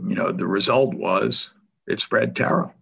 [0.06, 1.50] You know, the result was
[1.88, 2.74] it spread terror.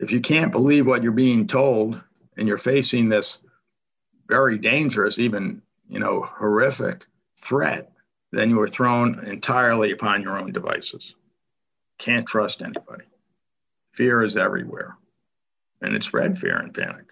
[0.00, 2.00] If you can't believe what you're being told
[2.38, 3.38] and you're facing this
[4.26, 7.04] very dangerous, even, you know, horrific
[7.42, 7.90] threat,
[8.36, 11.14] then you are thrown entirely upon your own devices.
[11.98, 13.04] Can't trust anybody.
[13.92, 14.96] Fear is everywhere,
[15.80, 17.06] and it's spread fear and panic.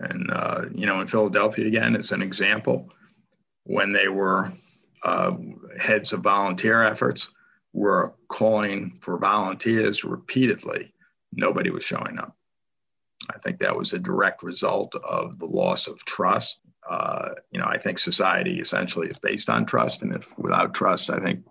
[0.00, 2.88] And, uh, you know, in Philadelphia, again, it's an example
[3.64, 4.52] when they were
[5.02, 5.32] uh,
[5.78, 7.28] heads of volunteer efforts,
[7.72, 10.92] were calling for volunteers repeatedly.
[11.32, 12.36] Nobody was showing up.
[13.30, 16.60] I think that was a direct result of the loss of trust.
[16.88, 21.10] Uh, you know, I think society essentially is based on trust, and if without trust,
[21.10, 21.44] I think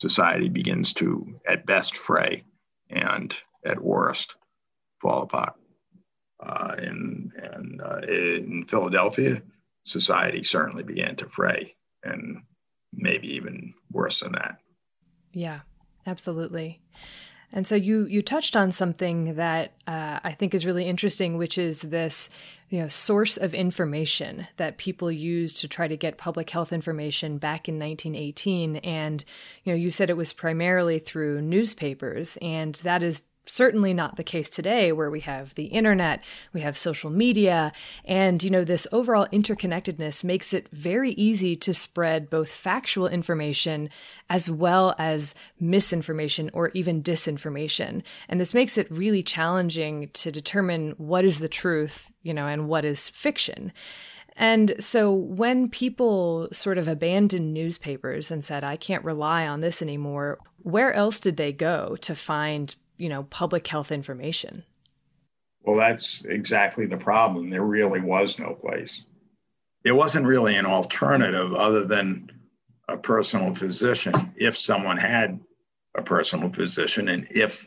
[0.00, 2.44] society begins to, at best, fray,
[2.90, 4.36] and at worst,
[5.00, 5.54] fall apart.
[6.38, 9.42] Uh, in and uh, in Philadelphia,
[9.84, 11.74] society certainly began to fray,
[12.04, 12.42] and
[12.92, 14.58] maybe even worse than that.
[15.32, 15.60] Yeah,
[16.06, 16.82] absolutely.
[17.52, 21.58] And so you you touched on something that uh, I think is really interesting, which
[21.58, 22.28] is this
[22.68, 27.38] you know source of information that people used to try to get public health information
[27.38, 28.76] back in 1918.
[28.76, 29.24] And
[29.64, 34.24] you know you said it was primarily through newspapers, and that is certainly not the
[34.24, 36.22] case today where we have the internet,
[36.52, 37.72] we have social media,
[38.04, 43.88] and you know this overall interconnectedness makes it very easy to spread both factual information
[44.28, 48.02] as well as misinformation or even disinformation.
[48.28, 52.68] And this makes it really challenging to determine what is the truth, you know, and
[52.68, 53.72] what is fiction.
[54.36, 59.80] And so when people sort of abandoned newspapers and said, I can't rely on this
[59.80, 64.64] anymore, where else did they go to find you know, public health information?
[65.62, 67.50] Well, that's exactly the problem.
[67.50, 69.02] There really was no place.
[69.82, 72.30] There wasn't really an alternative other than
[72.88, 75.40] a personal physician if someone had
[75.94, 77.66] a personal physician and if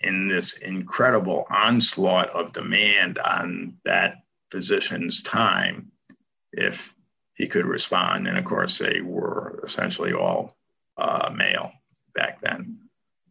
[0.00, 4.16] in this incredible onslaught of demand on that
[4.50, 5.90] physician's time
[6.52, 6.94] if
[7.34, 10.56] he could respond and of course they were essentially all
[10.96, 11.72] uh, male
[12.14, 12.78] back then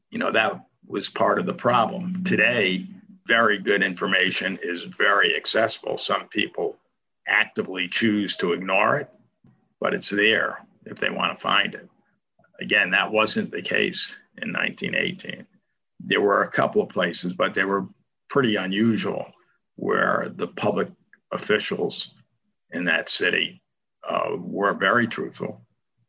[0.10, 2.24] you know that was part of the problem.
[2.24, 2.88] Today,
[3.28, 5.98] very good information is very accessible.
[5.98, 6.78] Some people
[7.28, 9.10] actively choose to ignore it,
[9.82, 11.90] but it's there if they want to find it.
[12.60, 15.46] Again, that wasn't the case in 1918.
[16.00, 17.88] There were a couple of places, but they were
[18.30, 19.32] pretty unusual
[19.76, 20.88] where the public
[21.32, 22.16] officials
[22.72, 23.62] in that city
[24.04, 25.62] uh, were very truthful.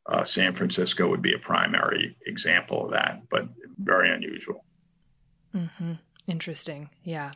[0.06, 3.48] Uh, San Francisco would be a primary example of that, but
[3.78, 4.64] very unusual.
[5.54, 5.92] Mm-hmm.
[6.26, 6.90] Interesting.
[7.02, 7.32] Yeah.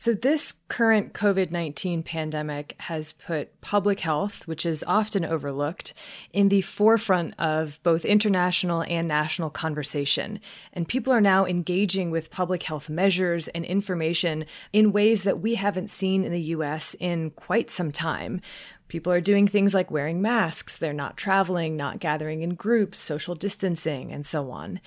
[0.00, 5.92] So, this current COVID 19 pandemic has put public health, which is often overlooked,
[6.32, 10.38] in the forefront of both international and national conversation.
[10.72, 15.56] And people are now engaging with public health measures and information in ways that we
[15.56, 18.40] haven't seen in the US in quite some time.
[18.86, 23.34] People are doing things like wearing masks, they're not traveling, not gathering in groups, social
[23.34, 24.80] distancing, and so on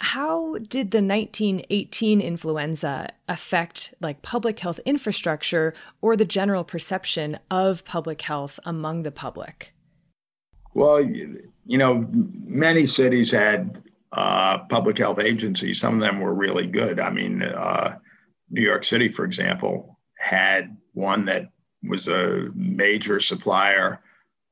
[0.00, 7.84] how did the 1918 influenza affect like public health infrastructure or the general perception of
[7.84, 9.74] public health among the public?
[10.72, 13.82] Well, you know, many cities had
[14.12, 15.80] uh, public health agencies.
[15.80, 16.98] Some of them were really good.
[16.98, 17.98] I mean, uh,
[18.50, 21.50] New York City, for example, had one that
[21.82, 24.00] was a major supplier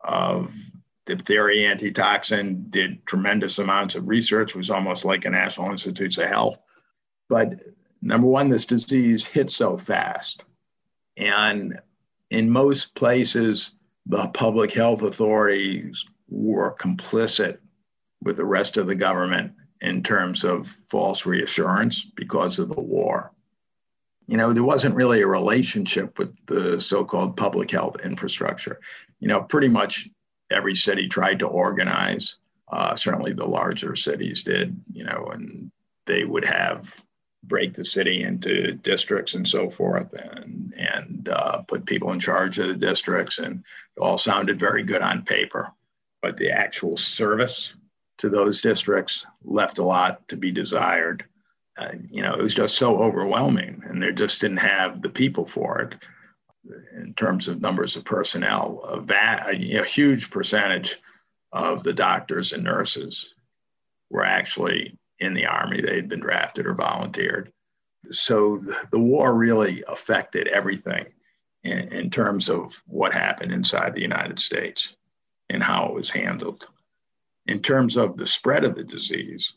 [0.03, 0.53] of
[1.09, 6.59] diphtheria antitoxin, did tremendous amounts of research, was almost like a National Institutes of Health.
[7.29, 7.55] But
[8.03, 10.45] number one, this disease hit so fast.
[11.17, 11.81] And
[12.31, 13.71] in most places,
[14.07, 17.59] the public health authorities were complicit
[18.23, 23.33] with the rest of the government in terms of false reassurance because of the war.
[24.27, 28.79] You know, there wasn't really a relationship with the so called public health infrastructure.
[29.21, 30.11] You know, pretty much
[30.51, 32.37] every city tried to organize.
[32.71, 35.71] Uh, certainly, the larger cities did, you know, and
[36.07, 37.05] they would have
[37.45, 42.59] break the city into districts and so forth, and and uh, put people in charge
[42.59, 43.65] of the districts, and
[43.97, 45.73] it all sounded very good on paper,
[46.21, 47.75] but the actual service
[48.19, 51.25] to those districts left a lot to be desired.
[51.79, 55.47] Uh, you know, it was just so overwhelming, and they just didn't have the people
[55.47, 55.95] for it
[56.95, 60.97] in terms of numbers of personnel, a, a, huge percentage
[61.53, 63.35] of the doctors and nurses
[64.11, 65.81] were actually in the army.
[65.81, 67.53] They had been drafted or volunteered.
[68.11, 71.07] So the war really affected everything
[71.65, 74.97] in, in terms of what happened inside the United States
[75.51, 76.67] and how it was handled.
[77.47, 79.53] In terms of the spread of the disease,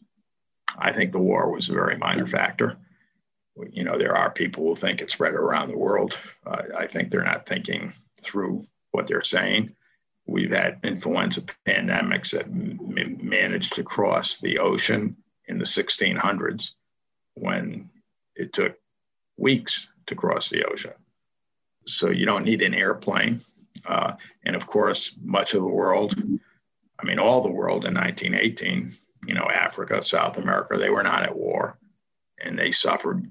[0.78, 2.78] I think the war was a very minor factor
[3.72, 6.18] you know, there are people who think it's spread around the world.
[6.46, 9.76] Uh, I think they're not thinking through what they're saying.
[10.26, 16.72] We've had influenza pandemics that m- managed to cross the ocean in the 1600s
[17.34, 17.90] when
[18.36, 18.78] it took
[19.38, 20.94] weeks to cross the ocean.
[21.88, 23.42] So you don't need an airplane.
[23.86, 24.14] Uh,
[24.46, 26.14] and of course, much of the world,
[27.00, 28.94] I mean, all the world in 1918,
[29.26, 31.78] you know, Africa, South America, they were not at war
[32.44, 33.30] and they suffered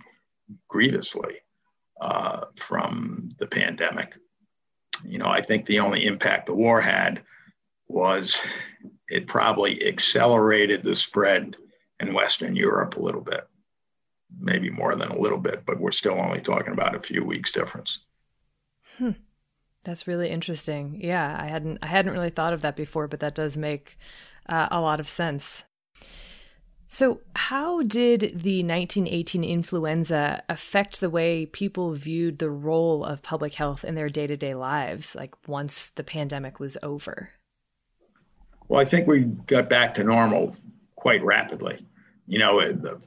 [0.68, 1.36] grievously
[2.00, 4.16] uh, from the pandemic.
[5.04, 7.22] You know, I think the only impact the war had
[7.88, 8.40] was
[9.08, 11.56] it probably accelerated the spread
[11.98, 13.46] in Western Europe a little bit,
[14.38, 17.52] maybe more than a little bit, but we're still only talking about a few weeks
[17.52, 18.00] difference.
[18.98, 19.12] Hmm.
[19.82, 21.00] That's really interesting.
[21.02, 23.96] Yeah, I hadn't I hadn't really thought of that before, but that does make
[24.46, 25.64] uh, a lot of sense.
[26.93, 33.55] So, how did the 1918 influenza affect the way people viewed the role of public
[33.55, 37.30] health in their day to day lives, like once the pandemic was over?
[38.66, 40.57] Well, I think we got back to normal
[40.97, 41.86] quite rapidly.
[42.26, 43.01] You know, the,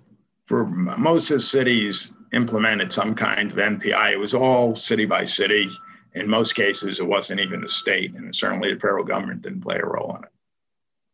[0.48, 5.26] for most of the cities implemented some kind of NPI, It was all city by
[5.26, 5.70] city.
[6.14, 9.78] In most cases, it wasn't even a state, and certainly the federal government didn't play
[9.78, 10.30] a role in it.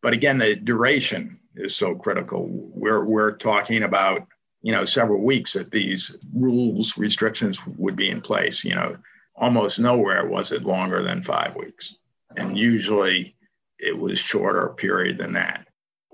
[0.02, 2.46] But again, the duration is so critical.
[2.48, 4.26] We're, we're talking about,
[4.62, 8.64] you know, several weeks that these rules, restrictions would be in place.
[8.64, 8.96] You know,
[9.34, 11.94] almost nowhere was it longer than five weeks.
[12.36, 13.34] And usually
[13.78, 15.66] it was shorter period than that.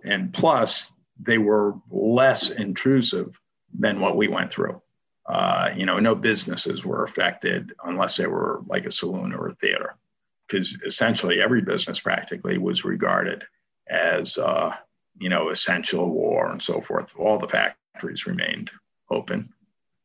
[0.05, 3.39] And plus, they were less intrusive
[3.77, 4.81] than what we went through.
[5.27, 9.55] Uh, you know, no businesses were affected unless they were like a saloon or a
[9.55, 9.97] theater,
[10.47, 13.43] because essentially every business practically was regarded
[13.89, 14.73] as uh,
[15.19, 17.15] you know essential war and so forth.
[17.19, 18.71] All the factories remained
[19.11, 19.53] open,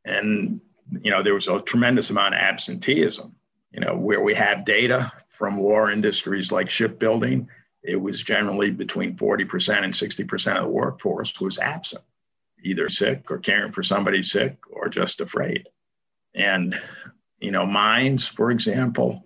[0.06, 0.62] and
[1.02, 3.36] you know there was a tremendous amount of absenteeism.
[3.72, 7.48] You know where we have data from war industries like shipbuilding,
[7.84, 12.04] it was generally between 40% and 60% of the workforce was absent,
[12.64, 15.68] either sick or caring for somebody sick or just afraid.
[16.36, 16.80] And
[17.40, 19.26] you know mines, for example,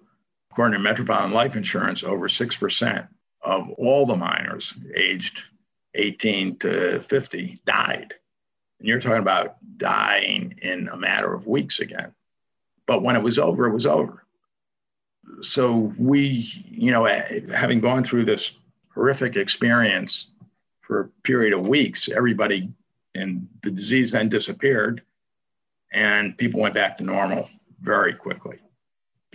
[0.51, 3.07] according to Metropolitan Life Insurance, over 6%
[3.41, 5.43] of all the miners aged
[5.95, 8.13] 18 to 50 died.
[8.79, 12.13] And you're talking about dying in a matter of weeks again.
[12.85, 14.25] But when it was over, it was over.
[15.41, 18.51] So we, you know, having gone through this
[18.93, 20.31] horrific experience
[20.81, 22.71] for a period of weeks, everybody
[23.15, 25.01] and the disease then disappeared
[25.91, 27.49] and people went back to normal
[27.81, 28.59] very quickly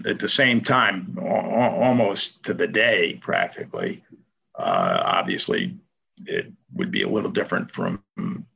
[0.06, 4.02] at the same time, almost to the day, practically.
[4.58, 5.76] Uh, obviously,
[6.26, 8.02] it would be a little different from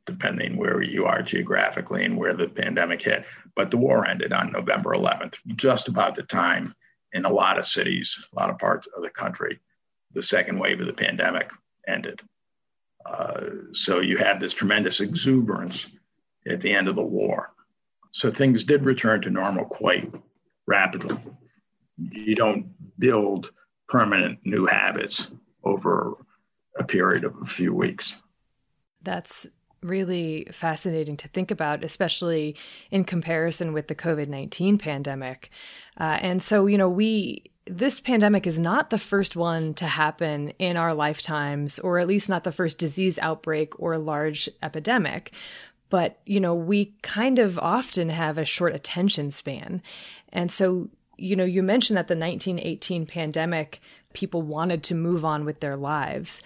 [0.06, 3.24] depending where you are geographically and where the pandemic hit.
[3.54, 6.74] But the war ended on November 11th, just about the time
[7.12, 9.60] in a lot of cities, a lot of parts of the country,
[10.12, 11.50] the second wave of the pandemic
[11.86, 12.20] ended.
[13.06, 15.86] Uh, so you had this tremendous exuberance
[16.46, 17.52] at the end of the war.
[18.10, 20.12] So things did return to normal quite
[20.66, 21.16] rapidly.
[21.98, 23.50] You don't build
[23.88, 25.28] permanent new habits
[25.62, 26.16] over
[26.78, 28.16] a period of a few weeks.
[29.02, 29.46] That's
[29.82, 32.56] really fascinating to think about, especially
[32.90, 35.50] in comparison with the COVID 19 pandemic.
[36.00, 40.50] Uh, and so, you know, we, this pandemic is not the first one to happen
[40.58, 45.32] in our lifetimes, or at least not the first disease outbreak or large epidemic.
[45.90, 49.82] But, you know, we kind of often have a short attention span.
[50.32, 53.80] And so, you know, you mentioned that the 1918 pandemic,
[54.14, 56.42] people wanted to move on with their lives.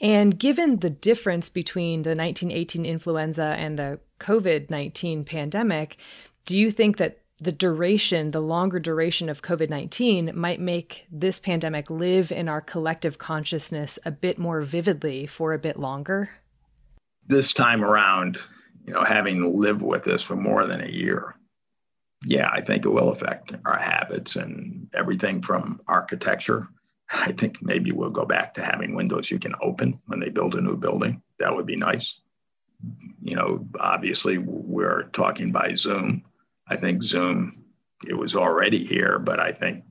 [0.00, 5.96] And given the difference between the 1918 influenza and the COVID 19 pandemic,
[6.44, 11.38] do you think that the duration, the longer duration of COVID 19 might make this
[11.38, 16.30] pandemic live in our collective consciousness a bit more vividly for a bit longer?
[17.26, 18.38] This time around,
[18.84, 21.34] you know, having lived with this for more than a year,
[22.26, 26.68] yeah, I think it will affect our habits and everything from architecture.
[27.10, 30.54] I think maybe we'll go back to having windows you can open when they build
[30.54, 31.22] a new building.
[31.38, 32.20] That would be nice.
[33.22, 36.24] You know, obviously, we're talking by Zoom.
[36.68, 37.64] I think Zoom,
[38.06, 39.84] it was already here, but I think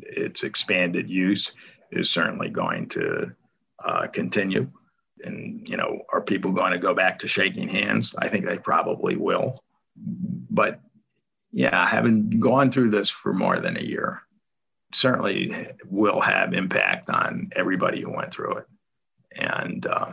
[0.00, 1.52] its expanded use
[1.90, 3.32] is certainly going to
[3.84, 4.70] uh, continue.
[5.22, 8.14] And, you know, are people going to go back to shaking hands?
[8.18, 9.62] I think they probably will.
[9.96, 10.80] But
[11.52, 14.22] yeah, having gone through this for more than a year,
[14.92, 15.54] certainly
[15.86, 18.66] will have impact on everybody who went through it.
[19.36, 20.12] And uh,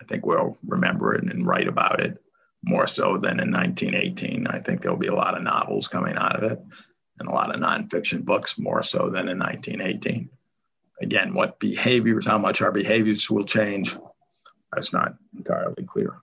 [0.00, 2.18] I think we'll remember it and write about it
[2.62, 4.46] more so than in 1918.
[4.46, 6.60] I think there'll be a lot of novels coming out of it
[7.18, 10.28] and a lot of nonfiction books more so than in 1918.
[11.00, 13.96] Again, what behaviors, how much our behaviors will change,
[14.72, 16.16] that's not entirely clear.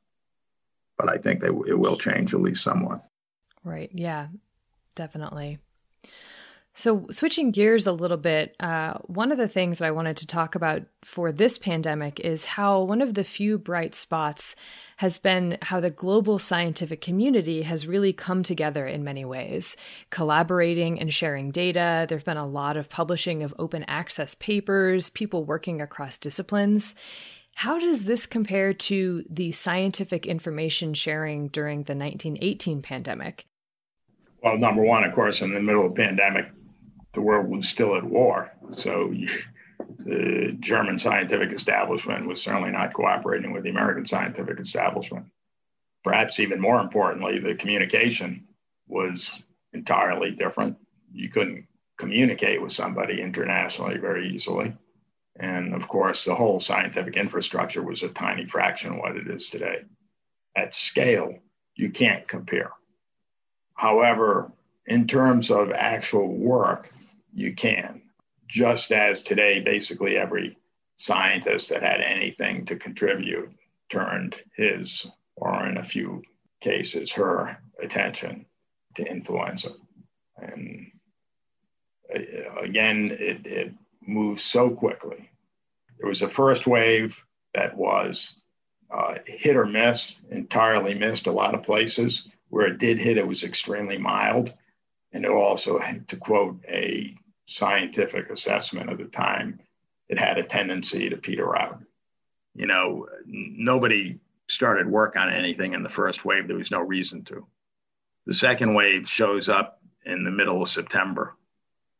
[0.97, 3.01] But I think they, it will change at least somewhat.
[3.63, 3.89] Right.
[3.93, 4.27] Yeah,
[4.95, 5.59] definitely.
[6.77, 10.27] So, switching gears a little bit, uh, one of the things that I wanted to
[10.27, 14.55] talk about for this pandemic is how one of the few bright spots
[14.97, 19.75] has been how the global scientific community has really come together in many ways,
[20.11, 22.05] collaborating and sharing data.
[22.07, 26.93] There's been a lot of publishing of open access papers, people working across disciplines.
[27.55, 33.47] How does this compare to the scientific information sharing during the 1918 pandemic?
[34.43, 36.45] Well, number one, of course, in the middle of the pandemic,
[37.17, 38.51] the world was still at war.
[38.69, 39.11] So
[39.97, 45.25] the German scientific establishment was certainly not cooperating with the American scientific establishment.
[46.03, 48.45] Perhaps even more importantly, the communication
[48.87, 49.41] was
[49.73, 50.77] entirely different.
[51.11, 51.65] You couldn't
[51.97, 54.77] communicate with somebody internationally very easily.
[55.39, 59.49] And of course, the whole scientific infrastructure was a tiny fraction of what it is
[59.49, 59.85] today.
[60.55, 61.39] At scale,
[61.73, 62.73] you can't compare.
[63.73, 64.51] However,
[64.85, 66.91] in terms of actual work,
[67.37, 68.01] you can.
[68.47, 70.57] Just as today, basically every
[70.95, 73.51] scientist that had anything to contribute
[73.89, 76.23] turned his, or in a few
[76.61, 78.47] cases, her attention
[78.95, 79.69] to influenza.
[80.35, 80.91] And
[82.13, 82.19] uh,
[82.59, 85.29] again, it, it moves so quickly.
[85.99, 87.23] There was a first wave
[87.53, 88.35] that was
[88.89, 92.27] uh, hit or miss, entirely missed a lot of places.
[92.49, 94.53] Where it did hit, it was extremely mild.
[95.13, 97.15] And it also, to quote a
[97.47, 99.59] scientific assessment of the time,
[100.09, 101.81] it had a tendency to peter out.
[102.53, 106.47] You know, nobody started work on anything in the first wave.
[106.47, 107.47] There was no reason to.
[108.25, 111.35] The second wave shows up in the middle of September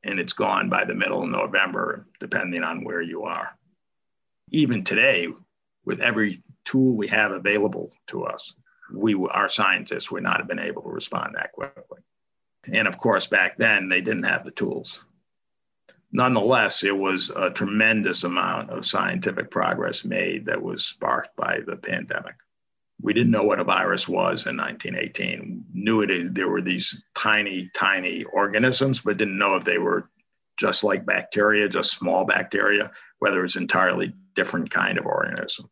[0.03, 3.57] and it's gone by the middle of November, depending on where you are.
[4.51, 5.27] Even today,
[5.85, 8.53] with every tool we have available to us,
[8.93, 11.99] we, our scientists would not have been able to respond that quickly.
[12.71, 15.03] And of course, back then, they didn't have the tools
[16.11, 21.75] nonetheless, it was a tremendous amount of scientific progress made that was sparked by the
[21.75, 22.35] pandemic.
[23.01, 25.65] We didn't know what a virus was in 1918.
[25.73, 30.09] Knew it there were these tiny, tiny organisms, but didn't know if they were
[30.57, 35.69] just like bacteria, just small bacteria, whether it's entirely different kind of organism.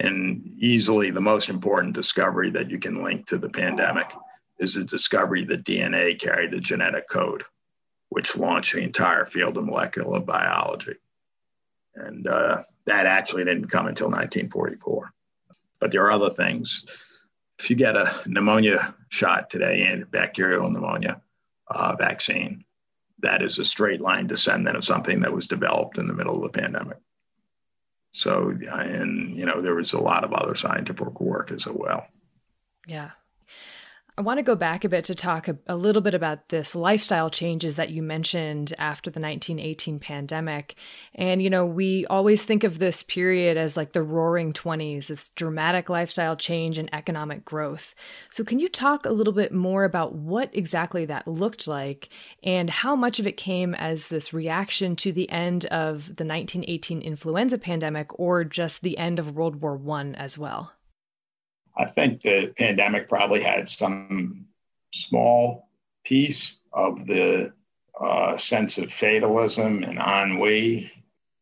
[0.00, 4.08] And easily the most important discovery that you can link to the pandemic
[4.58, 7.44] is the discovery that DNA carried the genetic code
[8.08, 10.94] which launched the entire field of molecular biology.
[11.94, 15.12] And uh, that actually didn't come until 1944.
[15.80, 16.86] But there are other things.
[17.58, 21.22] If you get a pneumonia shot today and bacterial pneumonia
[21.68, 22.64] uh, vaccine,
[23.20, 26.52] that is a straight line descendant of something that was developed in the middle of
[26.52, 26.98] the pandemic.
[28.12, 32.06] So, and you know, there was a lot of other scientific work as well.
[32.86, 33.10] Yeah,
[34.18, 36.74] I want to go back a bit to talk a, a, little bit about this
[36.74, 40.74] lifestyle changes that you mentioned after the 1918 pandemic.
[41.14, 45.28] And, you know, we always think of this period as like the roaring 20s, this
[45.30, 47.94] dramatic lifestyle change and economic growth.
[48.30, 52.08] So, can you talk a little bit more about what exactly that looked like
[52.42, 57.02] and how much of it came as this reaction to the end of the 1918
[57.02, 60.72] influenza pandemic or just the end of World War I as well?
[61.76, 64.46] I think the pandemic probably had some
[64.92, 65.68] small
[66.04, 67.52] piece of the
[68.00, 70.90] uh, sense of fatalism and ennui.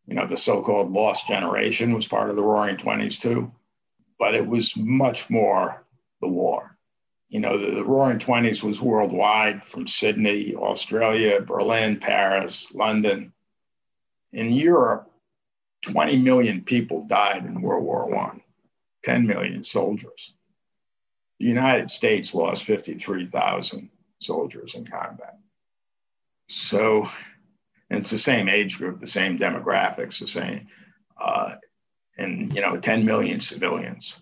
[0.06, 3.52] You know, the so called lost generation was part of the roaring 20s too,
[4.18, 5.84] but it was much more
[6.20, 6.76] the war.
[7.28, 13.32] You know, the, the roaring 20s was worldwide from Sydney, Australia, Berlin, Paris, London.
[14.32, 15.10] In Europe,
[15.82, 18.40] 20 million people died in World War One.
[19.04, 20.32] 10 million soldiers.
[21.38, 25.38] The United States lost 53,000 soldiers in combat.
[26.48, 27.08] So,
[27.90, 30.68] it's the same age group, the same demographics, the same,
[31.20, 31.56] uh,
[32.16, 34.16] and you know, 10 million civilians.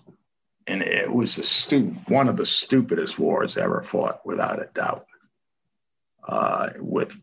[0.67, 5.07] And it was the stu- one of the stupidest wars ever fought, without a doubt.
[6.27, 7.17] Uh, with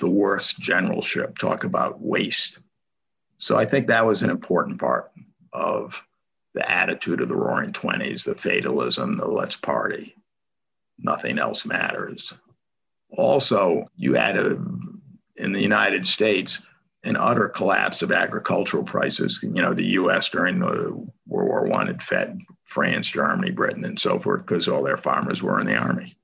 [0.00, 2.58] the worst generalship, talk about waste.
[3.38, 5.12] So I think that was an important part
[5.52, 6.02] of
[6.56, 10.16] the attitude of the roaring 20s, the fatalism, the let's party,
[10.98, 12.32] nothing else matters.
[13.10, 14.58] Also, you had a,
[15.36, 16.62] in the United States
[17.04, 19.38] an utter collapse of agricultural prices.
[19.42, 24.00] You know, the US during the World War I had fed France, Germany, Britain, and
[24.00, 26.16] so forth because all their farmers were in the army.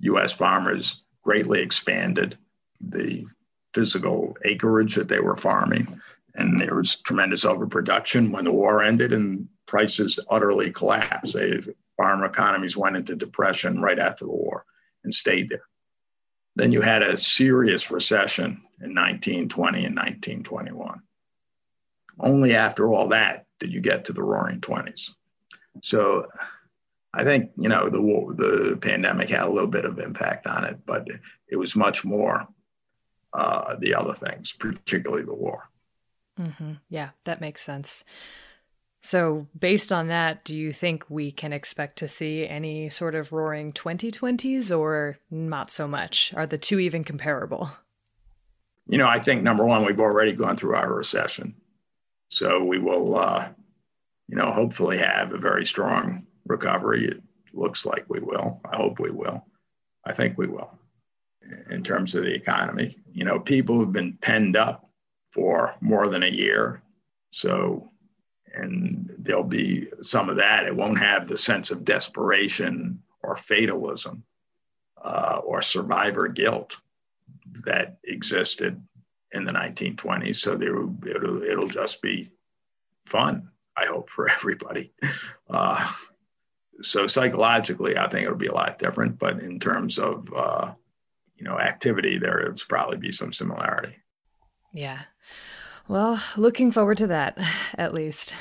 [0.00, 2.38] US farmers greatly expanded
[2.80, 3.26] the
[3.74, 6.00] physical acreage that they were farming
[6.34, 11.36] And there was tremendous overproduction when the war ended and prices utterly collapsed.
[11.96, 14.64] Farm economies went into depression right after the war
[15.04, 15.62] and stayed there.
[16.56, 21.02] Then you had a serious recession in 1920 and 1921.
[22.18, 25.10] Only after all that did you get to the roaring 20s.
[25.82, 26.26] So
[27.14, 30.78] I think, you know, the, the pandemic had a little bit of impact on it,
[30.84, 31.06] but
[31.48, 32.48] it was much more
[33.32, 35.68] uh, the other things, particularly the war.
[36.40, 36.74] Mm-hmm.
[36.88, 38.04] Yeah, that makes sense.
[39.00, 43.32] So, based on that, do you think we can expect to see any sort of
[43.32, 46.34] roaring 2020s or not so much?
[46.34, 47.70] Are the two even comparable?
[48.88, 51.54] You know, I think number one, we've already gone through our recession.
[52.30, 53.48] So, we will, uh,
[54.26, 57.06] you know, hopefully have a very strong recovery.
[57.06, 57.22] It
[57.52, 58.60] looks like we will.
[58.70, 59.44] I hope we will.
[60.04, 60.78] I think we will
[61.70, 62.96] in terms of the economy.
[63.12, 64.90] You know, people have been penned up
[65.30, 66.82] for more than a year.
[67.30, 67.90] So,
[68.58, 70.66] and there'll be some of that.
[70.66, 74.24] It won't have the sense of desperation or fatalism
[75.02, 76.76] uh, or survivor guilt
[77.64, 78.82] that existed
[79.32, 80.36] in the 1920s.
[80.36, 80.76] So there,
[81.14, 82.30] it'll, it'll just be
[83.06, 84.92] fun, I hope, for everybody.
[85.48, 85.90] Uh,
[86.82, 89.18] so psychologically, I think it'll be a lot different.
[89.18, 90.72] But in terms of uh,
[91.36, 93.96] you know activity, there will probably be some similarity.
[94.72, 95.00] Yeah,
[95.88, 97.38] well, looking forward to that,
[97.76, 98.36] at least.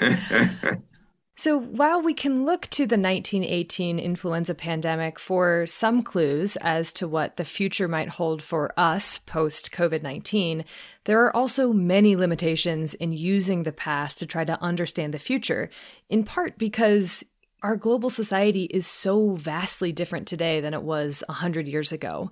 [1.36, 7.06] so, while we can look to the 1918 influenza pandemic for some clues as to
[7.06, 10.64] what the future might hold for us post COVID 19,
[11.04, 15.68] there are also many limitations in using the past to try to understand the future,
[16.08, 17.22] in part because
[17.62, 22.30] our global society is so vastly different today than it was 100 years ago.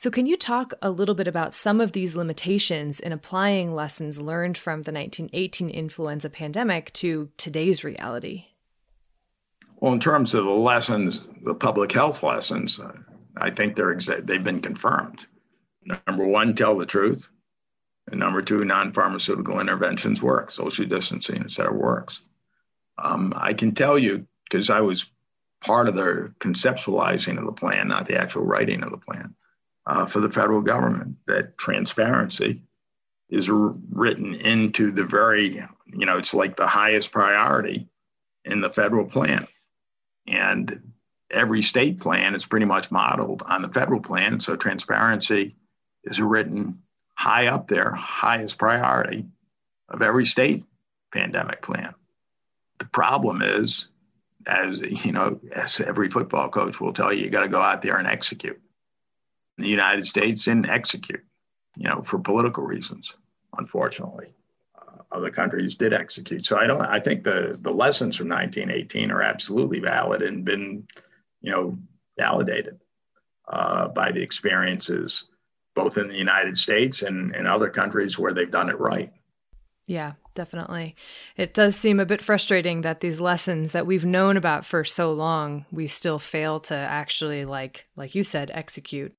[0.00, 4.20] So, can you talk a little bit about some of these limitations in applying lessons
[4.20, 8.44] learned from the 1918 influenza pandemic to today's reality?
[9.80, 12.92] Well, in terms of the lessons, the public health lessons, uh,
[13.36, 15.26] I think they're exa- they've been confirmed.
[15.84, 17.28] Number one, tell the truth.
[18.08, 20.52] And number two, non pharmaceutical interventions work.
[20.52, 22.20] Social distancing, et cetera, works.
[22.98, 25.10] Um, I can tell you, because I was
[25.60, 29.34] part of the conceptualizing of the plan, not the actual writing of the plan
[29.88, 32.62] uh, for the federal government that transparency
[33.30, 37.88] is written into the very, you know, it's like the highest priority
[38.44, 39.46] in the federal plan.
[40.26, 40.92] And
[41.30, 44.40] every state plan is pretty much modeled on the federal plan.
[44.40, 45.56] So transparency
[46.04, 46.82] is written
[47.14, 49.24] high up there, highest priority
[49.88, 50.64] of every state
[51.12, 51.94] pandemic plan.
[52.78, 53.88] The problem is,
[54.46, 57.82] as you know, as every football coach will tell you, you got to go out
[57.82, 58.60] there and execute
[59.58, 61.24] the United States didn't execute,
[61.76, 63.14] you know, for political reasons,
[63.56, 64.34] unfortunately.
[64.76, 66.46] Uh, other countries did execute.
[66.46, 66.80] So I don't.
[66.80, 70.86] I think the the lessons from 1918 are absolutely valid and been,
[71.40, 71.78] you know,
[72.16, 72.80] validated
[73.48, 75.24] uh, by the experiences
[75.78, 79.12] both in the United States and in other countries where they've done it right.
[79.86, 80.96] Yeah, definitely.
[81.36, 85.12] It does seem a bit frustrating that these lessons that we've known about for so
[85.12, 89.14] long, we still fail to actually like like you said execute.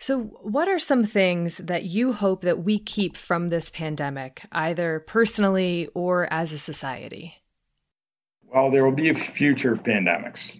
[0.00, 5.00] So, what are some things that you hope that we keep from this pandemic, either
[5.00, 7.34] personally or as a society?
[8.44, 10.58] Well, there will be future pandemics.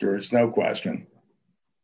[0.00, 1.06] There's no question.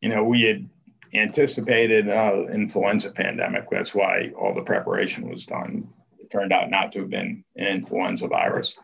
[0.01, 0.69] You know, we had
[1.13, 3.69] anticipated uh, influenza pandemic.
[3.71, 5.87] That's why all the preparation was done.
[6.19, 8.75] It turned out not to have been an influenza virus.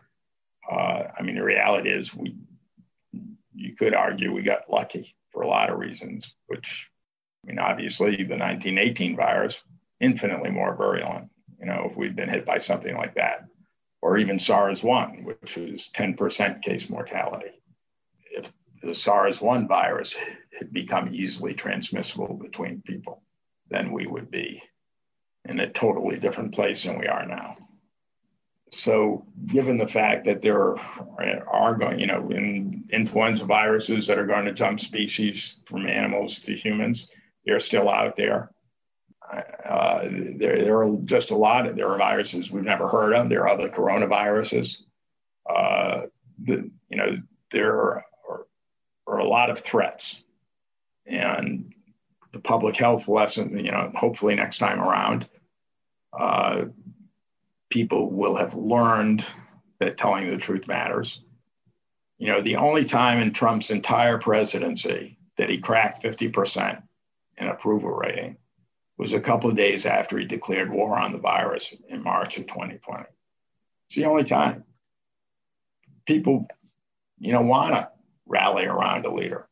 [0.72, 2.34] Uh, I mean, the reality is, we
[3.52, 6.90] you could argue we got lucky for a lot of reasons, which
[7.44, 9.62] I mean, obviously, the 1918 virus,
[10.00, 11.28] infinitely more virulent,
[11.60, 13.44] you know, if we'd been hit by something like that,
[14.00, 17.50] or even SARS 1, which is 10% case mortality.
[18.30, 20.16] If the SARS 1 virus
[20.58, 23.22] had become easily transmissible between people,
[23.68, 24.62] then we would be
[25.46, 27.56] in a totally different place than we are now.
[28.72, 30.76] So, given the fact that there
[31.46, 36.40] are going, you know, in influenza viruses that are going to jump species from animals
[36.40, 37.06] to humans,
[37.44, 38.50] they're still out there.
[39.64, 43.28] Uh, there, there are just a lot of there are viruses we've never heard of.
[43.28, 44.76] There are other coronaviruses.
[45.48, 46.02] Uh,
[46.42, 47.18] the, you know,
[47.50, 48.04] there are,
[49.06, 50.18] are, a lot of threats,
[51.06, 51.72] and
[52.32, 53.56] the public health lesson.
[53.64, 55.26] You know, hopefully next time around,
[56.12, 56.66] uh,
[57.70, 59.24] people will have learned
[59.78, 61.20] that telling the truth matters.
[62.18, 66.82] You know, the only time in Trump's entire presidency that he cracked 50%
[67.38, 68.36] and approval rating
[68.96, 72.46] was a couple of days after he declared war on the virus in March of
[72.46, 73.04] 2020.
[73.88, 74.64] It's the only time
[76.06, 76.46] people,
[77.18, 77.90] you know, want to
[78.26, 79.48] rally around a leader.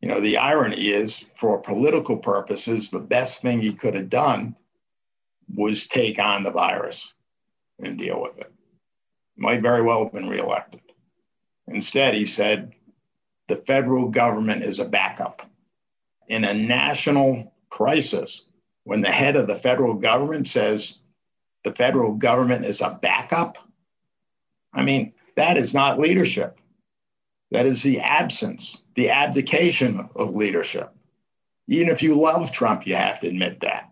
[0.00, 4.54] You know, the irony is, for political purposes, the best thing he could have done
[5.54, 7.12] was take on the virus
[7.82, 8.52] and deal with it.
[9.36, 10.80] Might very well have been reelected.
[11.66, 12.74] Instead, he said,
[13.48, 15.48] the federal government is a backup.
[16.28, 18.42] In a national crisis,
[18.84, 20.98] when the head of the federal government says
[21.64, 23.58] the federal government is a backup,
[24.72, 26.58] I mean, that is not leadership.
[27.50, 30.92] That is the absence, the abdication of leadership.
[31.68, 33.90] Even if you love Trump, you have to admit that.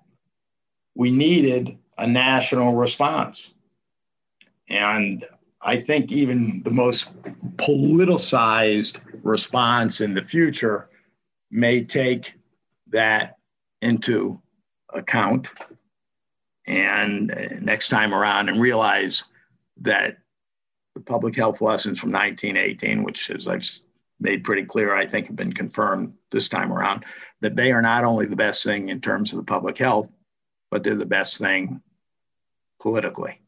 [0.94, 3.50] We needed a national response.
[4.68, 5.24] And
[5.60, 7.12] I think even the most
[7.56, 10.88] politicized response in the future
[11.52, 12.34] may take
[12.88, 13.36] that
[13.82, 14.40] into
[14.92, 15.48] account
[16.66, 19.24] and uh, next time around and realize
[19.82, 20.16] that
[20.94, 23.68] the public health lessons from 1918, which, as I've
[24.18, 27.04] made pretty clear, I think have been confirmed this time around,
[27.40, 30.10] that they are not only the best thing in terms of the public health,
[30.70, 31.82] but they're the best thing
[32.80, 33.41] politically.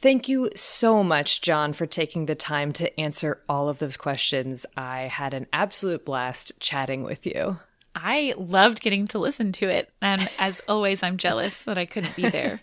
[0.00, 4.64] Thank you so much, John, for taking the time to answer all of those questions.
[4.74, 7.58] I had an absolute blast chatting with you.
[7.94, 9.92] I loved getting to listen to it.
[10.00, 12.60] And as always, I'm jealous that I couldn't be there,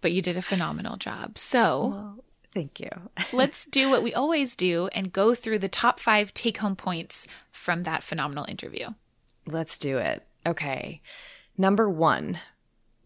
[0.00, 1.36] but you did a phenomenal job.
[1.36, 2.24] So, well,
[2.54, 2.90] thank you.
[3.34, 7.26] let's do what we always do and go through the top five take home points
[7.52, 8.88] from that phenomenal interview.
[9.46, 10.24] Let's do it.
[10.46, 11.02] Okay.
[11.58, 12.38] Number one,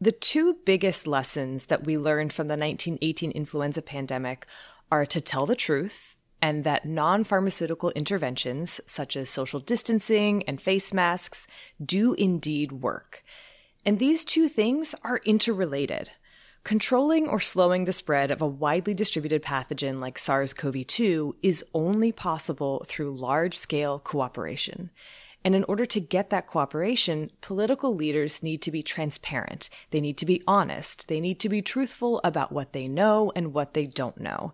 [0.03, 4.49] the two biggest lessons that we learned from the 1918 influenza pandemic
[4.91, 10.61] are to tell the truth and that non pharmaceutical interventions, such as social distancing and
[10.61, 11.47] face masks,
[11.81, 13.23] do indeed work.
[13.87, 16.11] And these two things are interrelated.
[16.65, 21.65] Controlling or slowing the spread of a widely distributed pathogen like SARS CoV 2 is
[21.75, 24.91] only possible through large scale cooperation.
[25.45, 29.69] And in order to get that cooperation, political leaders need to be transparent.
[29.91, 31.09] They need to be honest.
[31.09, 34.53] They need to be truthful about what they know and what they don't know.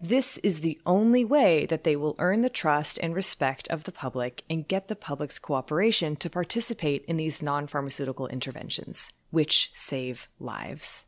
[0.00, 3.92] This is the only way that they will earn the trust and respect of the
[3.92, 10.28] public and get the public's cooperation to participate in these non pharmaceutical interventions, which save
[10.40, 11.04] lives.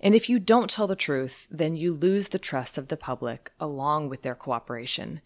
[0.00, 3.52] And if you don't tell the truth, then you lose the trust of the public
[3.58, 5.20] along with their cooperation.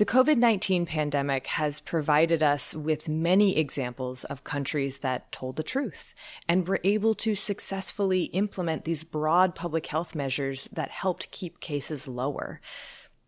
[0.00, 5.62] The COVID 19 pandemic has provided us with many examples of countries that told the
[5.62, 6.14] truth
[6.48, 12.08] and were able to successfully implement these broad public health measures that helped keep cases
[12.08, 12.62] lower.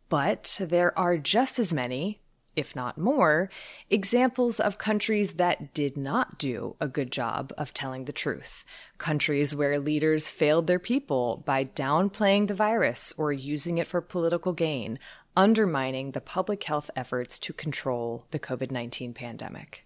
[0.08, 2.22] But there are just as many,
[2.56, 3.50] if not more,
[3.90, 8.64] examples of countries that did not do a good job of telling the truth.
[8.96, 14.54] Countries where leaders failed their people by downplaying the virus or using it for political
[14.54, 14.98] gain,
[15.36, 19.84] undermining the public health efforts to control the COVID 19 pandemic.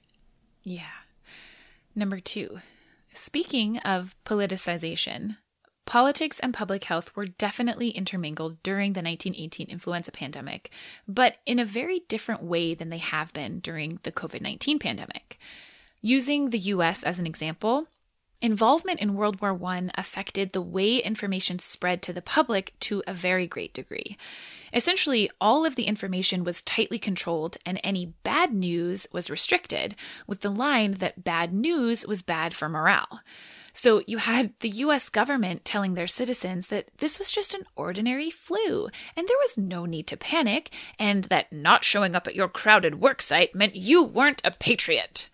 [0.62, 1.04] Yeah.
[1.94, 2.60] Number two,
[3.14, 5.36] speaking of politicization,
[5.86, 10.70] politics and public health were definitely intermingled during the 1918 influenza pandemic,
[11.08, 15.38] but in a very different way than they have been during the COVID 19 pandemic.
[16.02, 17.88] Using the US as an example,
[18.42, 23.14] Involvement in World War I affected the way information spread to the public to a
[23.14, 24.18] very great degree.
[24.74, 30.42] Essentially, all of the information was tightly controlled, and any bad news was restricted, with
[30.42, 33.20] the line that bad news was bad for morale.
[33.72, 38.30] So you had the US government telling their citizens that this was just an ordinary
[38.30, 42.48] flu, and there was no need to panic, and that not showing up at your
[42.48, 45.30] crowded worksite meant you weren't a patriot.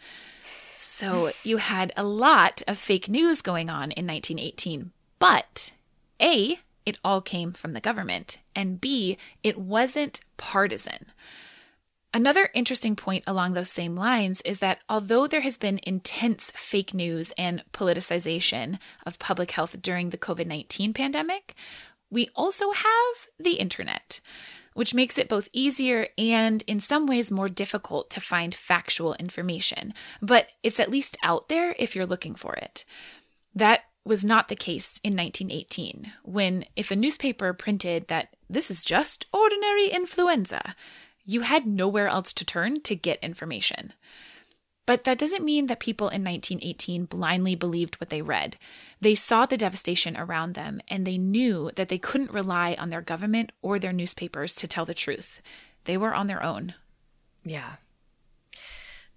[1.03, 4.93] So you had a lot of fake news going on in 1918.
[5.19, 5.73] But
[6.21, 11.07] A, it all came from the government, and B, it wasn't partisan.
[12.15, 16.95] Another interesting point along those same lines is that although there has been intense fake
[16.95, 21.57] news and politicization of public health during the COVID 19 pandemic,
[22.11, 24.21] we also have the internet.
[24.75, 29.95] Which makes it both easier and in some ways more difficult to find factual information.
[30.21, 32.85] But it's at least out there if you're looking for it.
[33.55, 38.85] That was not the case in 1918, when if a newspaper printed that this is
[38.85, 40.75] just ordinary influenza,
[41.25, 43.93] you had nowhere else to turn to get information.
[44.85, 48.57] But that doesn't mean that people in 1918 blindly believed what they read.
[49.01, 53.01] They saw the devastation around them and they knew that they couldn't rely on their
[53.01, 55.41] government or their newspapers to tell the truth.
[55.85, 56.75] They were on their own.
[57.45, 57.75] Yeah.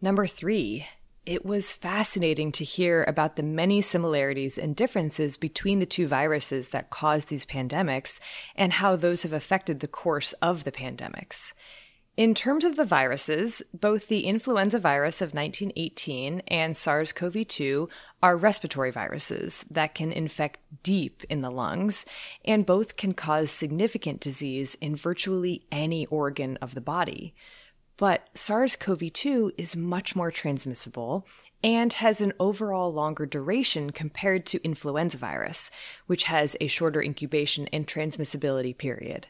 [0.02, 0.86] Number three,
[1.26, 6.68] it was fascinating to hear about the many similarities and differences between the two viruses
[6.68, 8.20] that caused these pandemics
[8.56, 11.54] and how those have affected the course of the pandemics.
[12.18, 17.90] In terms of the viruses, both the influenza virus of 1918 and SARS CoV 2
[18.24, 22.06] are respiratory viruses that can infect deep in the lungs,
[22.46, 27.36] and both can cause significant disease in virtually any organ of the body.
[27.98, 31.28] But SARS CoV 2 is much more transmissible
[31.62, 35.70] and has an overall longer duration compared to influenza virus,
[36.06, 39.28] which has a shorter incubation and transmissibility period.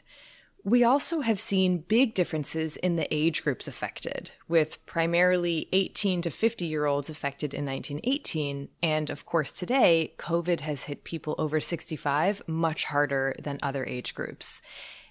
[0.66, 6.30] We also have seen big differences in the age groups affected, with primarily 18 to
[6.30, 8.68] 50 year olds affected in 1918.
[8.82, 14.12] And of course, today, COVID has hit people over 65 much harder than other age
[14.12, 14.60] groups.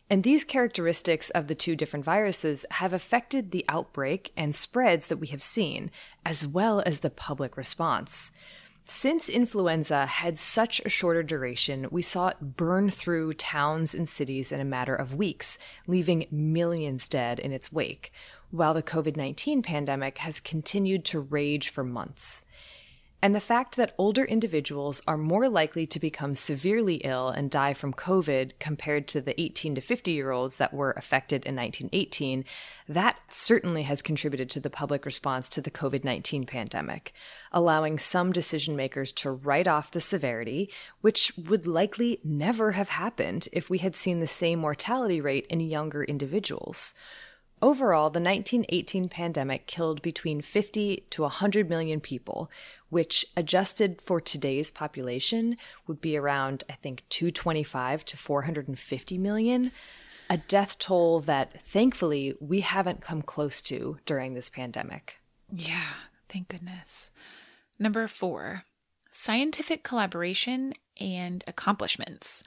[0.10, 5.20] And these characteristics of the two different viruses have affected the outbreak and spreads that
[5.20, 5.90] we have seen,
[6.26, 8.30] as well as the public response.
[8.88, 14.52] Since influenza had such a shorter duration, we saw it burn through towns and cities
[14.52, 15.58] in a matter of weeks,
[15.88, 18.14] leaving millions dead in its wake,
[18.52, 22.46] while the COVID 19 pandemic has continued to rage for months
[23.26, 27.74] and the fact that older individuals are more likely to become severely ill and die
[27.74, 32.46] from COVID compared to the 18 to 50 year olds that were affected in 1918,
[32.88, 37.14] that certainly has contributed to the public response to the COVID 19 pandemic,
[37.52, 40.70] allowing some decision makers to write off the severity,
[41.02, 45.62] which would likely never have happened if we had seen the same mortality rate in
[45.62, 46.94] younger individuals.
[47.66, 52.52] Overall, the 1918 pandemic killed between 50 to 100 million people,
[52.90, 55.58] which adjusted for today's population
[55.88, 59.72] would be around, I think, 225 to 450 million.
[60.30, 65.18] A death toll that thankfully we haven't come close to during this pandemic.
[65.52, 65.94] Yeah,
[66.30, 67.10] thank goodness.
[67.80, 68.66] Number four,
[69.12, 72.44] scientific collaboration and accomplishments.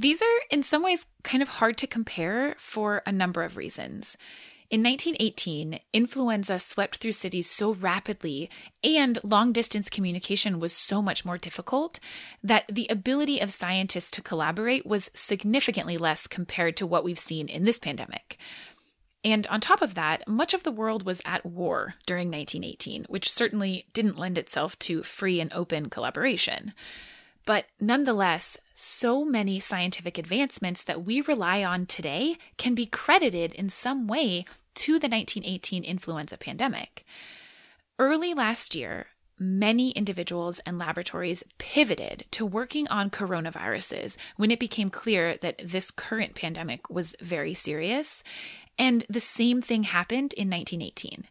[0.00, 4.16] These are, in some ways, kind of hard to compare for a number of reasons.
[4.70, 8.48] In 1918, influenza swept through cities so rapidly
[8.82, 12.00] and long distance communication was so much more difficult
[12.42, 17.46] that the ability of scientists to collaborate was significantly less compared to what we've seen
[17.46, 18.38] in this pandemic.
[19.22, 23.30] And on top of that, much of the world was at war during 1918, which
[23.30, 26.72] certainly didn't lend itself to free and open collaboration.
[27.46, 33.68] But nonetheless, so many scientific advancements that we rely on today can be credited in
[33.68, 34.44] some way
[34.76, 37.04] to the 1918 influenza pandemic.
[37.98, 39.06] Early last year,
[39.38, 45.90] many individuals and laboratories pivoted to working on coronaviruses when it became clear that this
[45.90, 48.22] current pandemic was very serious.
[48.78, 51.24] And the same thing happened in 1918.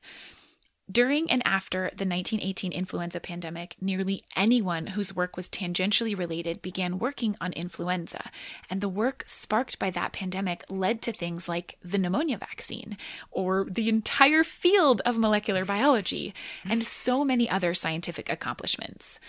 [0.92, 6.98] During and after the 1918 influenza pandemic, nearly anyone whose work was tangentially related began
[6.98, 8.32] working on influenza,
[8.72, 12.98] and the work sparked by that pandemic led to things like the pneumonia vaccine,
[13.30, 16.34] or the entire field of molecular biology,
[16.68, 19.20] and so many other scientific accomplishments.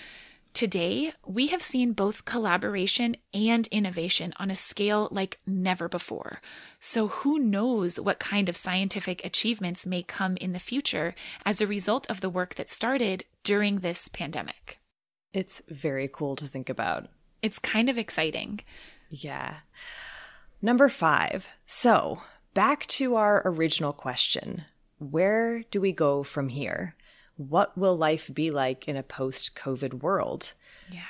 [0.53, 6.41] Today, we have seen both collaboration and innovation on a scale like never before.
[6.81, 11.15] So, who knows what kind of scientific achievements may come in the future
[11.47, 14.81] as a result of the work that started during this pandemic?
[15.33, 17.09] It's very cool to think about.
[17.43, 18.61] It's kind of exciting.
[19.09, 19.59] Yeah.
[20.61, 21.47] Number five.
[21.65, 22.23] So,
[22.55, 24.65] back to our original question
[24.99, 26.97] Where do we go from here?
[27.49, 30.53] What will life be like in a post COVID world?
[30.93, 31.01] Yeah.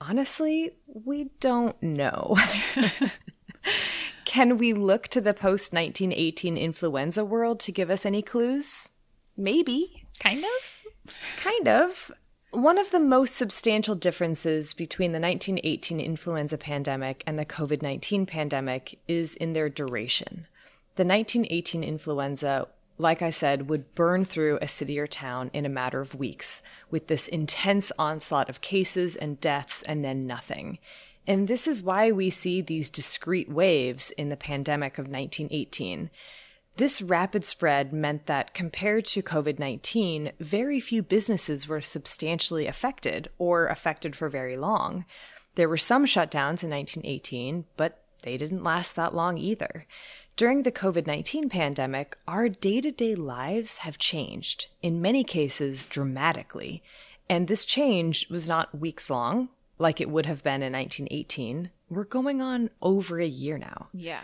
[0.00, 2.36] Honestly, we don't know.
[4.24, 8.88] Can we look to the post 1918 influenza world to give us any clues?
[9.36, 10.06] Maybe.
[10.18, 11.14] Kind of.
[11.38, 12.10] Kind of.
[12.50, 18.26] One of the most substantial differences between the 1918 influenza pandemic and the COVID 19
[18.26, 20.46] pandemic is in their duration.
[20.96, 22.66] The 1918 influenza
[23.00, 26.62] like I said, would burn through a city or town in a matter of weeks
[26.90, 30.78] with this intense onslaught of cases and deaths and then nothing.
[31.26, 36.10] And this is why we see these discrete waves in the pandemic of 1918.
[36.76, 43.28] This rapid spread meant that compared to COVID 19, very few businesses were substantially affected
[43.38, 45.04] or affected for very long.
[45.56, 49.86] There were some shutdowns in 1918, but they didn't last that long either.
[50.40, 55.84] During the COVID 19 pandemic, our day to day lives have changed, in many cases
[55.84, 56.82] dramatically.
[57.28, 61.68] And this change was not weeks long, like it would have been in 1918.
[61.90, 63.88] We're going on over a year now.
[63.92, 64.22] Yeah.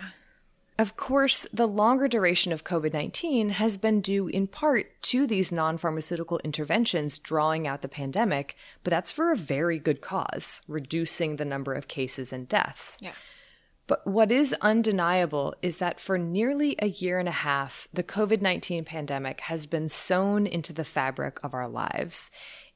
[0.79, 5.53] Of course, the longer duration of COVID 19 has been due in part to these
[5.53, 11.37] non pharmaceutical interventions drawing out the pandemic, but that's for a very good cause, reducing
[11.37, 12.97] the number of cases and deaths.
[13.03, 13.13] Yeah.
[13.87, 18.41] But what is undeniable is that for nearly a year and a half, the COVID
[18.41, 22.31] 19 pandemic has been sewn into the fabric of our lives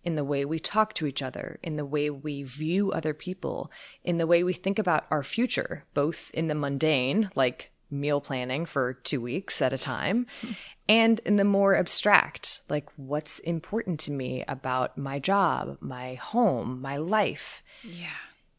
[0.05, 3.71] in the way we talk to each other, in the way we view other people,
[4.03, 8.65] in the way we think about our future, both in the mundane, like meal planning
[8.65, 10.27] for two weeks at a time,
[10.89, 16.81] and in the more abstract, like what's important to me about my job, my home,
[16.81, 17.63] my life.
[17.83, 18.09] Yeah.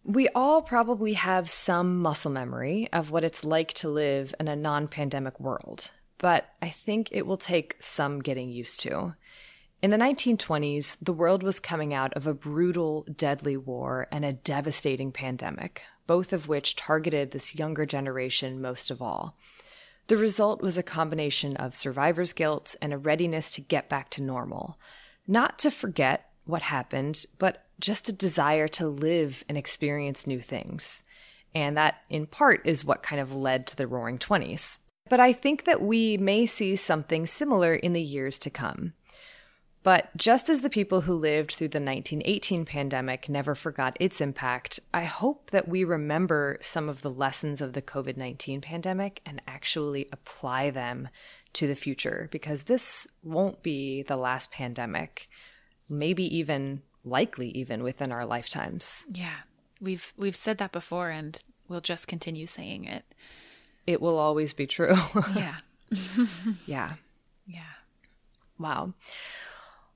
[0.04, 4.56] We all probably have some muscle memory of what it's like to live in a
[4.56, 9.16] non pandemic world, but I think it will take some getting used to.
[9.82, 14.34] In the 1920s, the world was coming out of a brutal, deadly war and a
[14.34, 19.38] devastating pandemic, both of which targeted this younger generation most of all.
[20.08, 24.24] The result was a combination of survivor's guilt and a readiness to get back to
[24.24, 24.78] normal.
[25.28, 31.03] Not to forget what happened, but just a desire to live and experience new things.
[31.53, 34.77] And that, in part, is what kind of led to the Roaring Twenties.
[35.09, 38.93] But I think that we may see something similar in the years to come.
[39.84, 44.79] But just as the people who lived through the 1918 pandemic never forgot its impact,
[44.93, 49.41] I hope that we remember some of the lessons of the COVID 19 pandemic and
[49.47, 51.09] actually apply them
[51.53, 55.27] to the future because this won't be the last pandemic,
[55.89, 59.06] maybe even likely even within our lifetimes.
[59.12, 59.38] Yeah.
[59.80, 63.04] We've we've said that before and we'll just continue saying it.
[63.88, 64.95] It will always be true.
[65.36, 65.56] Yeah.
[66.66, 66.93] yeah.
[67.47, 67.64] Yeah.
[68.60, 68.93] Wow.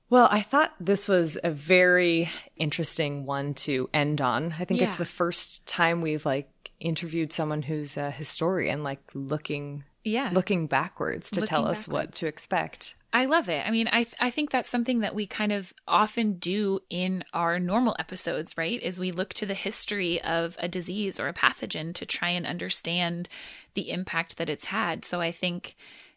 [0.08, 4.54] Well, I thought this was a very interesting one to end on.
[4.58, 4.88] I think Yeah.
[4.88, 6.48] it's the first time we've like
[6.78, 10.30] interviewed someone who's a historian, like looking Yeah.
[10.32, 12.94] looking backwards to tell Looking us what to expect.
[13.16, 13.66] I love it.
[13.66, 17.24] I mean, I th- I think that's something that we kind of often do in
[17.32, 18.78] our normal episodes, right?
[18.82, 22.46] Is we look to the history of a disease or a pathogen to try and
[22.46, 23.30] understand
[23.72, 25.06] the impact that it's had.
[25.06, 25.76] So I think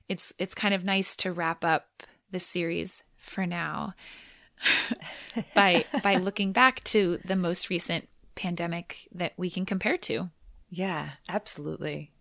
[0.10, 3.94] it's it's kind of nice to wrap up this series for now
[5.56, 10.32] by by looking back to the most recent pandemic that we can compare to.
[10.70, 12.12] Yeah, absolutely.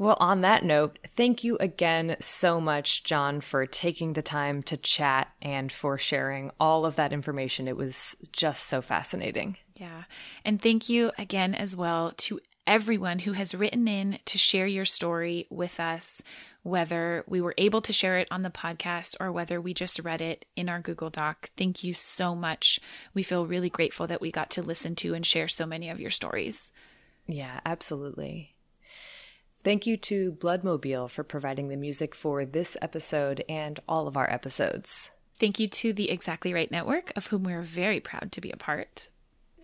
[0.00, 4.78] Well, on that note, thank you again so much, John, for taking the time to
[4.78, 7.68] chat and for sharing all of that information.
[7.68, 9.58] It was just so fascinating.
[9.76, 10.04] Yeah.
[10.42, 14.86] And thank you again as well to everyone who has written in to share your
[14.86, 16.22] story with us,
[16.62, 20.22] whether we were able to share it on the podcast or whether we just read
[20.22, 21.50] it in our Google Doc.
[21.58, 22.80] Thank you so much.
[23.12, 26.00] We feel really grateful that we got to listen to and share so many of
[26.00, 26.72] your stories.
[27.26, 28.54] Yeah, absolutely.
[29.62, 34.30] Thank you to Bloodmobile for providing the music for this episode and all of our
[34.32, 35.10] episodes.
[35.38, 38.56] Thank you to the Exactly Right Network, of whom we're very proud to be a
[38.56, 39.08] part.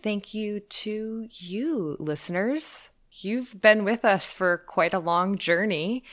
[0.03, 2.89] Thank you to you, listeners.
[3.11, 6.03] You've been with us for quite a long journey,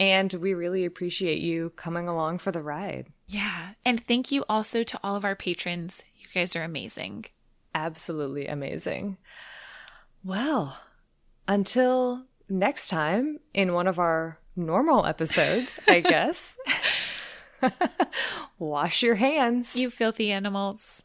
[0.00, 3.08] and we really appreciate you coming along for the ride.
[3.28, 3.72] Yeah.
[3.84, 6.02] And thank you also to all of our patrons.
[6.16, 7.26] You guys are amazing.
[7.74, 9.18] Absolutely amazing.
[10.24, 10.78] Well,
[11.46, 16.56] until next time in one of our normal episodes, I guess,
[18.58, 19.76] wash your hands.
[19.76, 21.02] You filthy animals.